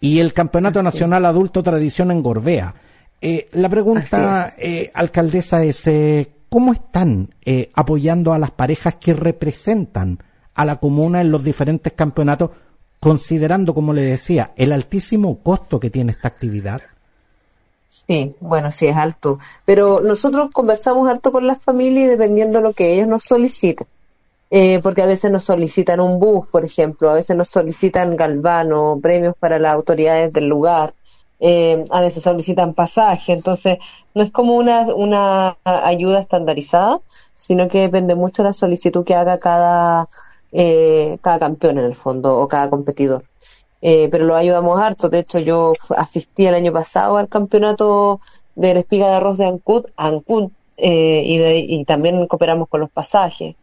y 0.00 0.20
el 0.20 0.32
Campeonato 0.32 0.82
Nacional 0.82 1.26
Adulto 1.26 1.62
Tradición 1.62 2.10
en 2.10 2.22
Gorbea. 2.22 2.74
Eh, 3.20 3.48
la 3.52 3.68
pregunta, 3.68 4.54
eh, 4.56 4.90
alcaldesa, 4.94 5.62
es 5.62 5.86
eh, 5.88 6.30
¿cómo 6.48 6.72
están 6.72 7.34
eh, 7.44 7.70
apoyando 7.74 8.32
a 8.32 8.38
las 8.38 8.52
parejas 8.52 8.96
que 8.96 9.12
representan 9.14 10.18
a 10.54 10.64
la 10.64 10.76
comuna 10.76 11.20
en 11.20 11.30
los 11.30 11.44
diferentes 11.44 11.92
campeonatos, 11.92 12.50
considerando, 12.98 13.74
como 13.74 13.92
le 13.92 14.02
decía, 14.02 14.52
el 14.56 14.72
altísimo 14.72 15.42
costo 15.42 15.80
que 15.80 15.90
tiene 15.90 16.12
esta 16.12 16.28
actividad? 16.28 16.80
Sí, 17.92 18.36
bueno, 18.40 18.70
sí 18.70 18.86
es 18.86 18.96
alto. 18.96 19.38
Pero 19.64 20.00
nosotros 20.00 20.50
conversamos 20.52 21.08
harto 21.08 21.32
con 21.32 21.46
las 21.46 21.62
familias 21.62 22.08
dependiendo 22.10 22.58
de 22.58 22.64
lo 22.64 22.72
que 22.72 22.94
ellos 22.94 23.08
nos 23.08 23.24
soliciten. 23.24 23.86
eh, 24.50 24.80
porque 24.82 25.02
a 25.02 25.06
veces 25.06 25.30
nos 25.32 25.44
solicitan 25.44 26.00
un 26.00 26.20
bus, 26.20 26.48
por 26.48 26.64
ejemplo, 26.64 27.10
a 27.10 27.14
veces 27.14 27.36
nos 27.36 27.48
solicitan 27.48 28.16
galvano, 28.16 29.00
premios 29.02 29.34
para 29.38 29.58
las 29.58 29.74
autoridades 29.74 30.32
del 30.32 30.48
lugar, 30.48 30.94
eh, 31.40 31.84
a 31.90 32.00
veces 32.02 32.22
solicitan 32.24 32.74
pasaje, 32.74 33.32
entonces 33.34 33.78
no 34.14 34.22
es 34.22 34.32
como 34.32 34.56
una, 34.56 34.82
una 34.94 35.58
ayuda 35.64 36.20
estandarizada, 36.20 37.00
sino 37.34 37.68
que 37.68 37.80
depende 37.82 38.14
mucho 38.16 38.42
de 38.44 38.50
la 38.50 38.54
solicitud 38.54 39.04
que 39.04 39.16
haga 39.16 39.40
cada, 39.40 40.08
eh, 40.52 41.18
cada 41.22 41.40
campeón 41.40 41.78
en 41.78 41.86
el 41.86 41.96
fondo 41.96 42.38
o 42.38 42.48
cada 42.48 42.70
competidor. 42.70 43.24
Pero 43.80 44.24
lo 44.24 44.36
ayudamos 44.36 44.80
harto, 44.80 45.08
de 45.08 45.20
hecho 45.20 45.38
yo 45.38 45.72
asistí 45.96 46.46
el 46.46 46.54
año 46.54 46.72
pasado 46.72 47.16
al 47.16 47.28
campeonato 47.28 48.20
de 48.54 48.74
la 48.74 48.80
espiga 48.80 49.08
de 49.08 49.14
arroz 49.14 49.38
de 49.38 49.46
Ancud, 49.46 49.86
Ancud 49.96 50.50
y, 50.76 51.40
y 51.74 51.84
también 51.84 52.26
cooperamos 52.26 52.68
con 52.68 52.80
los 52.80 52.90
pasajes. 52.90 53.56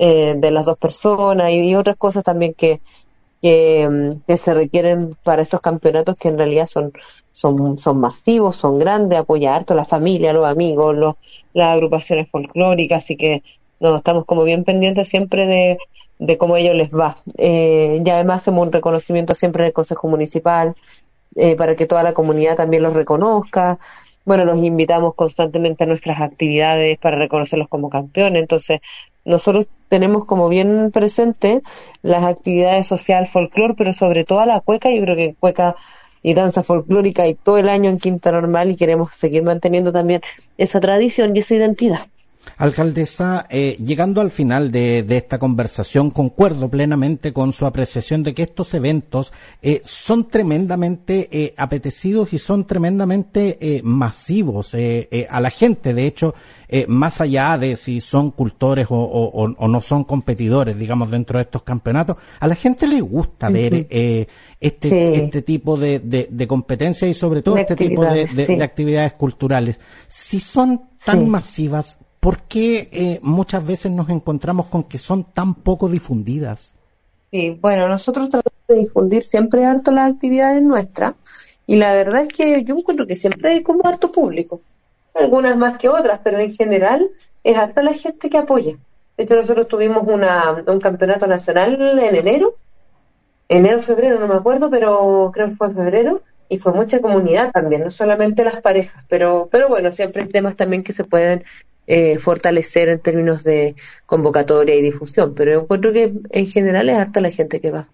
Eh, 0.00 0.36
de 0.38 0.52
las 0.52 0.64
dos 0.64 0.78
personas 0.78 1.50
y, 1.50 1.74
otras 1.74 1.96
cosas 1.96 2.22
también 2.22 2.54
que, 2.54 2.80
que, 3.42 4.36
se 4.36 4.54
requieren 4.54 5.10
para 5.24 5.42
estos 5.42 5.60
campeonatos 5.60 6.14
que 6.16 6.28
en 6.28 6.38
realidad 6.38 6.68
son, 6.68 6.92
son, 7.32 7.78
son 7.78 7.98
masivos, 7.98 8.54
son 8.54 8.78
grandes, 8.78 9.18
apoyar 9.18 9.64
a 9.66 9.74
la 9.74 9.84
familia, 9.84 10.32
los 10.32 10.46
amigos, 10.46 10.94
los, 10.94 11.16
las 11.52 11.74
agrupaciones 11.74 12.30
folclóricas, 12.30 13.02
así 13.02 13.16
que 13.16 13.42
no, 13.80 13.96
estamos 13.96 14.24
como 14.24 14.44
bien 14.44 14.62
pendientes 14.62 15.08
siempre 15.08 15.46
de, 15.46 15.78
de 16.18 16.38
cómo 16.38 16.56
ellos 16.56 16.74
les 16.74 16.92
va. 16.92 17.16
Eh, 17.36 18.02
y 18.04 18.10
además 18.10 18.42
hacemos 18.42 18.66
un 18.66 18.72
reconocimiento 18.72 19.34
siempre 19.34 19.64
en 19.64 19.68
el 19.68 19.72
Consejo 19.72 20.08
Municipal 20.08 20.74
eh, 21.36 21.56
para 21.56 21.76
que 21.76 21.86
toda 21.86 22.02
la 22.02 22.14
comunidad 22.14 22.56
también 22.56 22.82
los 22.82 22.94
reconozca 22.94 23.78
bueno, 24.28 24.44
los 24.44 24.58
invitamos 24.58 25.14
constantemente 25.14 25.84
a 25.84 25.86
nuestras 25.86 26.20
actividades 26.20 26.98
para 26.98 27.16
reconocerlos 27.16 27.66
como 27.66 27.88
campeones. 27.88 28.42
Entonces, 28.42 28.80
nosotros 29.24 29.68
tenemos 29.88 30.26
como 30.26 30.50
bien 30.50 30.90
presente 30.92 31.62
las 32.02 32.24
actividades 32.24 32.86
social, 32.86 33.26
folclor, 33.26 33.74
pero 33.74 33.94
sobre 33.94 34.24
todo 34.24 34.40
a 34.40 34.46
la 34.46 34.60
cueca. 34.60 34.90
Yo 34.90 35.00
creo 35.00 35.16
que 35.16 35.34
cueca 35.34 35.76
y 36.22 36.34
danza 36.34 36.62
folclórica 36.62 37.26
y 37.26 37.36
todo 37.36 37.56
el 37.56 37.70
año 37.70 37.88
en 37.88 37.98
Quinta 37.98 38.30
Normal 38.30 38.70
y 38.70 38.76
queremos 38.76 39.14
seguir 39.14 39.44
manteniendo 39.44 39.92
también 39.92 40.20
esa 40.58 40.78
tradición 40.78 41.34
y 41.34 41.38
esa 41.38 41.54
identidad. 41.54 42.00
Alcaldesa, 42.56 43.46
eh, 43.50 43.76
llegando 43.84 44.20
al 44.20 44.30
final 44.30 44.72
de, 44.72 45.04
esta 45.08 45.38
conversación, 45.38 46.10
concuerdo 46.10 46.68
plenamente 46.68 47.32
con 47.32 47.52
su 47.52 47.66
apreciación 47.66 48.22
de 48.22 48.34
que 48.34 48.42
estos 48.42 48.74
eventos 48.74 49.32
eh, 49.62 49.80
son 49.84 50.28
tremendamente 50.28 51.28
eh, 51.30 51.54
apetecidos 51.56 52.32
y 52.32 52.38
son 52.38 52.66
tremendamente 52.66 53.80
masivos 53.84 54.74
a 54.74 55.40
la 55.40 55.50
gente. 55.50 55.94
De 55.94 56.06
hecho, 56.06 56.34
más 56.86 57.20
allá 57.20 57.56
de 57.58 57.76
si 57.76 58.00
son 58.00 58.30
cultores 58.30 58.86
o, 58.90 59.48
no 59.68 59.80
son 59.80 60.04
competidores, 60.04 60.78
digamos, 60.78 61.10
dentro 61.10 61.38
de 61.38 61.44
estos 61.44 61.62
campeonatos, 61.62 62.16
a 62.40 62.46
la 62.46 62.54
gente 62.54 62.86
le 62.86 63.00
gusta 63.00 63.48
ver 63.48 63.86
este, 64.60 65.24
este 65.24 65.42
tipo 65.42 65.76
de, 65.76 65.98
de, 66.00 66.48
competencias 66.48 67.10
y 67.10 67.14
sobre 67.14 67.42
todo 67.42 67.56
este 67.56 67.76
tipo 67.76 68.04
de, 68.04 68.60
actividades 68.62 69.12
culturales. 69.14 69.78
Si 70.06 70.40
son 70.40 70.88
tan 71.04 71.28
masivas, 71.28 71.98
¿por 72.28 72.40
qué 72.42 72.90
eh, 72.92 73.20
muchas 73.22 73.66
veces 73.66 73.90
nos 73.90 74.10
encontramos 74.10 74.66
con 74.66 74.82
que 74.82 74.98
son 74.98 75.24
tan 75.32 75.54
poco 75.54 75.88
difundidas? 75.88 76.74
Sí, 77.30 77.58
bueno, 77.58 77.88
nosotros 77.88 78.28
tratamos 78.28 78.66
de 78.68 78.74
difundir 78.74 79.24
siempre 79.24 79.64
harto 79.64 79.92
las 79.92 80.12
actividades 80.12 80.60
nuestras 80.60 81.14
y 81.66 81.76
la 81.76 81.94
verdad 81.94 82.20
es 82.20 82.28
que 82.28 82.62
yo 82.64 82.76
encuentro 82.76 83.06
que 83.06 83.16
siempre 83.16 83.52
hay 83.54 83.62
como 83.62 83.88
harto 83.88 84.12
público, 84.12 84.60
algunas 85.14 85.56
más 85.56 85.78
que 85.78 85.88
otras, 85.88 86.20
pero 86.22 86.38
en 86.38 86.52
general 86.52 87.08
es 87.42 87.56
harta 87.56 87.82
la 87.82 87.94
gente 87.94 88.28
que 88.28 88.36
apoya. 88.36 88.76
De 89.16 89.24
hecho, 89.24 89.34
nosotros 89.34 89.66
tuvimos 89.66 90.06
una, 90.06 90.62
un 90.66 90.80
campeonato 90.80 91.26
nacional 91.26 91.80
en 91.80 92.14
enero, 92.14 92.56
enero, 93.48 93.80
febrero, 93.80 94.20
no 94.20 94.28
me 94.28 94.34
acuerdo, 94.34 94.68
pero 94.68 95.30
creo 95.32 95.48
que 95.48 95.54
fue 95.54 95.72
febrero, 95.72 96.20
y 96.50 96.58
fue 96.58 96.74
mucha 96.74 97.00
comunidad 97.00 97.52
también, 97.52 97.84
no 97.84 97.90
solamente 97.90 98.44
las 98.44 98.60
parejas, 98.60 99.02
pero, 99.08 99.48
pero 99.50 99.68
bueno, 99.70 99.90
siempre 99.92 100.24
hay 100.24 100.28
temas 100.28 100.56
también 100.56 100.84
que 100.84 100.92
se 100.92 101.04
pueden 101.04 101.42
eh, 101.88 102.18
fortalecer 102.18 102.90
en 102.90 103.00
términos 103.00 103.42
de 103.42 103.74
convocatoria 104.06 104.76
y 104.76 104.82
difusión, 104.82 105.34
pero 105.34 105.60
encuentro 105.62 105.92
que 105.92 106.12
en 106.30 106.46
general 106.46 106.88
es 106.90 106.96
harta 106.98 107.20
la 107.20 107.30
gente 107.30 107.60
que 107.60 107.70
va. 107.70 107.88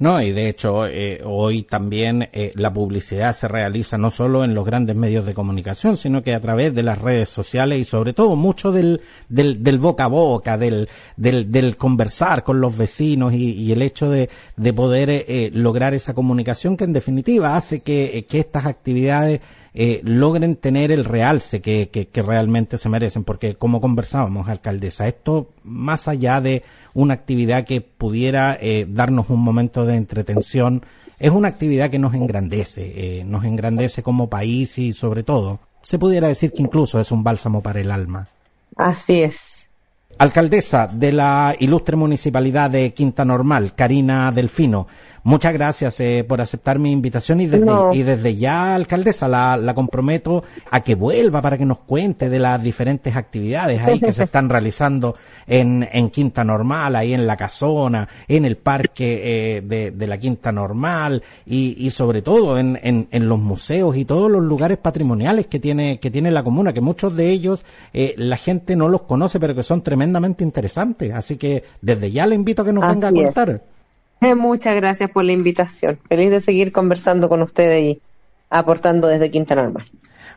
No, 0.00 0.22
y 0.22 0.30
de 0.30 0.48
hecho 0.48 0.86
eh, 0.86 1.20
hoy 1.24 1.64
también 1.64 2.28
eh, 2.32 2.52
la 2.54 2.72
publicidad 2.72 3.32
se 3.32 3.48
realiza 3.48 3.98
no 3.98 4.10
solo 4.12 4.44
en 4.44 4.54
los 4.54 4.64
grandes 4.64 4.94
medios 4.94 5.26
de 5.26 5.34
comunicación, 5.34 5.96
sino 5.96 6.22
que 6.22 6.34
a 6.34 6.40
través 6.40 6.72
de 6.72 6.84
las 6.84 7.00
redes 7.00 7.30
sociales 7.30 7.80
y 7.80 7.84
sobre 7.84 8.12
todo 8.12 8.36
mucho 8.36 8.70
del, 8.70 9.00
del, 9.28 9.64
del 9.64 9.78
boca 9.78 10.04
a 10.04 10.08
boca, 10.08 10.56
del, 10.56 10.88
del, 11.16 11.76
conversar 11.76 12.44
con 12.44 12.60
los 12.60 12.76
vecinos 12.76 13.32
y, 13.32 13.54
y 13.54 13.72
el 13.72 13.82
hecho 13.82 14.08
de, 14.08 14.30
de 14.56 14.72
poder 14.72 15.10
eh, 15.10 15.50
lograr 15.52 15.94
esa 15.94 16.14
comunicación 16.14 16.76
que 16.76 16.84
en 16.84 16.92
definitiva 16.92 17.56
hace 17.56 17.80
que, 17.80 18.24
que 18.28 18.38
estas 18.38 18.66
actividades 18.66 19.40
eh, 19.80 20.00
logren 20.02 20.56
tener 20.56 20.90
el 20.90 21.04
realce 21.04 21.60
que, 21.60 21.88
que, 21.88 22.22
realmente 22.22 22.78
se 22.78 22.88
merecen, 22.88 23.22
porque 23.22 23.54
como 23.54 23.80
conversábamos, 23.80 24.48
alcaldesa, 24.48 25.06
esto 25.06 25.50
más 25.62 26.08
allá 26.08 26.40
de 26.40 26.64
una 26.94 27.14
actividad 27.14 27.64
que 27.64 27.80
pudiera 27.80 28.58
eh, 28.60 28.86
darnos 28.88 29.30
un 29.30 29.38
momento 29.38 29.86
de 29.86 29.94
entretención, 29.94 30.82
es 31.20 31.30
una 31.30 31.46
actividad 31.46 31.90
que 31.90 32.00
nos 32.00 32.12
engrandece, 32.14 33.20
eh, 33.20 33.24
nos 33.24 33.44
engrandece 33.44 34.02
como 34.02 34.28
país 34.28 34.76
y 34.78 34.90
sobre 34.90 35.22
todo, 35.22 35.60
se 35.80 35.96
pudiera 35.96 36.26
decir 36.26 36.52
que 36.52 36.62
incluso 36.62 36.98
es 36.98 37.12
un 37.12 37.22
bálsamo 37.22 37.62
para 37.62 37.80
el 37.80 37.92
alma. 37.92 38.26
Así 38.74 39.22
es. 39.22 39.70
Alcaldesa 40.18 40.88
de 40.88 41.12
la 41.12 41.54
ilustre 41.56 41.94
municipalidad 41.94 42.68
de 42.68 42.92
Quinta 42.92 43.24
Normal, 43.24 43.76
Karina 43.76 44.32
Delfino, 44.32 44.88
Muchas 45.28 45.52
gracias 45.52 46.00
eh, 46.00 46.24
por 46.26 46.40
aceptar 46.40 46.78
mi 46.78 46.90
invitación 46.90 47.42
y 47.42 47.46
desde, 47.46 47.70
y 47.92 48.02
desde 48.02 48.36
ya, 48.36 48.74
alcaldesa, 48.74 49.28
la, 49.28 49.58
la, 49.58 49.74
comprometo 49.74 50.42
a 50.70 50.80
que 50.80 50.94
vuelva 50.94 51.42
para 51.42 51.58
que 51.58 51.66
nos 51.66 51.80
cuente 51.80 52.30
de 52.30 52.38
las 52.38 52.62
diferentes 52.62 53.14
actividades 53.14 53.82
ahí 53.82 54.00
que 54.00 54.10
se 54.10 54.24
están 54.24 54.48
realizando 54.48 55.16
en, 55.46 55.86
en 55.92 56.08
Quinta 56.08 56.44
Normal, 56.44 56.96
ahí 56.96 57.12
en 57.12 57.26
la 57.26 57.36
Casona, 57.36 58.08
en 58.26 58.46
el 58.46 58.56
parque 58.56 59.58
eh, 59.58 59.60
de, 59.60 59.90
de, 59.90 60.06
la 60.06 60.16
Quinta 60.16 60.50
Normal 60.50 61.22
y, 61.44 61.76
y 61.76 61.90
sobre 61.90 62.22
todo 62.22 62.58
en, 62.58 62.80
en, 62.82 63.08
en, 63.10 63.28
los 63.28 63.38
museos 63.38 63.98
y 63.98 64.06
todos 64.06 64.30
los 64.30 64.42
lugares 64.42 64.78
patrimoniales 64.78 65.46
que 65.46 65.60
tiene, 65.60 66.00
que 66.00 66.10
tiene 66.10 66.30
la 66.30 66.42
comuna, 66.42 66.72
que 66.72 66.80
muchos 66.80 67.14
de 67.14 67.28
ellos 67.28 67.66
eh, 67.92 68.14
la 68.16 68.38
gente 68.38 68.76
no 68.76 68.88
los 68.88 69.02
conoce, 69.02 69.38
pero 69.38 69.54
que 69.54 69.62
son 69.62 69.82
tremendamente 69.82 70.42
interesantes. 70.42 71.12
Así 71.12 71.36
que 71.36 71.64
desde 71.82 72.10
ya 72.10 72.24
le 72.24 72.34
invito 72.34 72.62
a 72.62 72.64
que 72.64 72.72
nos 72.72 72.88
venga 72.88 73.08
a 73.08 73.12
contar. 73.12 73.77
Muchas 74.36 74.76
gracias 74.76 75.10
por 75.10 75.24
la 75.24 75.32
invitación. 75.32 75.98
Feliz 76.08 76.30
de 76.30 76.40
seguir 76.40 76.72
conversando 76.72 77.28
con 77.28 77.42
ustedes 77.42 77.82
y 77.82 78.02
aportando 78.50 79.08
desde 79.08 79.30
Quinta 79.30 79.54
Normal. 79.54 79.90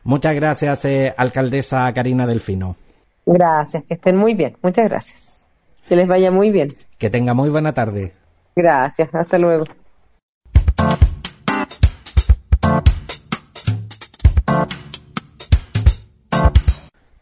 Muchas 0.04 0.36
gracias, 0.36 0.86
eh, 0.86 1.14
alcaldesa 1.16 1.92
Karina 1.94 2.26
Delfino. 2.26 2.76
Gracias, 3.26 3.84
que 3.84 3.94
estén 3.94 4.16
muy 4.16 4.34
bien. 4.34 4.58
Muchas 4.62 4.90
gracias. 4.90 5.48
Que 5.88 5.96
les 5.96 6.08
vaya 6.08 6.32
muy 6.32 6.52
bien. 6.52 6.70
Que 6.98 7.10
tenga 7.10 7.34
muy 7.34 7.50
buena 7.50 7.74
tarde. 7.74 8.14
Gracias, 8.56 9.10
hasta 9.14 9.38
luego. 9.38 9.66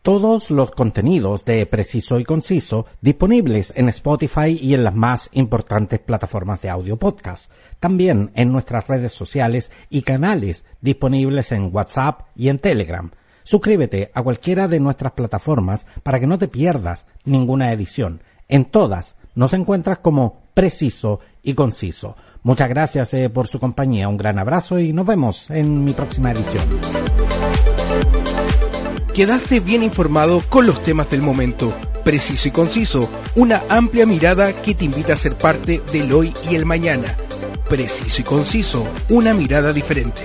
Todos 0.02 0.50
los 0.50 0.72
contenidos 0.72 1.44
de 1.46 1.66
Preciso 1.66 2.20
y 2.20 2.24
Conciso 2.24 2.86
disponibles 3.02 3.74
en 3.76 3.90
Spotify 3.90 4.58
y 4.60 4.74
en 4.74 4.84
las 4.84 4.96
más 4.96 5.30
importantes 5.34 6.00
plataformas 6.00 6.62
de 6.62 6.70
audio 6.70 6.98
podcast. 6.98 7.52
También 7.80 8.32
en 8.36 8.52
nuestras 8.52 8.88
redes 8.88 9.12
sociales 9.12 9.72
y 9.90 10.04
canales 10.04 10.66
disponibles 10.82 11.52
en 11.52 11.70
WhatsApp 11.74 12.22
y 12.36 12.50
en 12.50 12.60
Telegram. 12.60 13.12
Suscríbete 13.44 14.12
a 14.14 14.22
cualquiera 14.22 14.68
de 14.68 14.80
nuestras 14.80 15.14
plataformas 15.14 15.86
para 16.04 16.20
que 16.20 16.28
no 16.28 16.38
te 16.38 16.48
pierdas 16.48 17.08
ninguna 17.26 17.72
edición. 17.72 18.22
En 18.48 18.66
todas 18.66 19.18
nos 19.36 19.54
encuentras 19.54 20.00
como 20.00 20.42
Preciso 20.54 21.20
y 21.44 21.54
Conciso. 21.54 22.16
Muchas 22.44 22.70
gracias 22.70 23.14
eh, 23.14 23.30
por 23.30 23.48
su 23.48 23.60
compañía, 23.60 24.08
un 24.08 24.18
gran 24.18 24.40
abrazo 24.40 24.80
y 24.80 24.94
nos 24.94 25.06
vemos 25.06 25.50
en 25.50 25.84
mi 25.84 25.94
próxima 25.94 26.32
edición 26.32 26.64
quedaste 29.20 29.60
bien 29.60 29.84
informado 29.84 30.42
con 30.48 30.66
los 30.66 30.82
temas 30.82 31.10
del 31.10 31.22
momento. 31.22 31.76
Preciso 32.06 32.48
y 32.48 32.52
conciso, 32.52 33.10
una 33.36 33.62
amplia 33.68 34.06
mirada 34.06 34.54
que 34.54 34.74
te 34.74 34.86
invita 34.86 35.12
a 35.12 35.18
ser 35.18 35.38
parte 35.38 35.82
del 35.92 36.14
hoy 36.14 36.34
y 36.50 36.56
el 36.56 36.66
mañana. 36.66 37.18
Preciso 37.68 38.22
y 38.22 38.24
conciso, 38.24 38.88
una 39.10 39.34
mirada 39.34 39.74
diferente. 39.74 40.22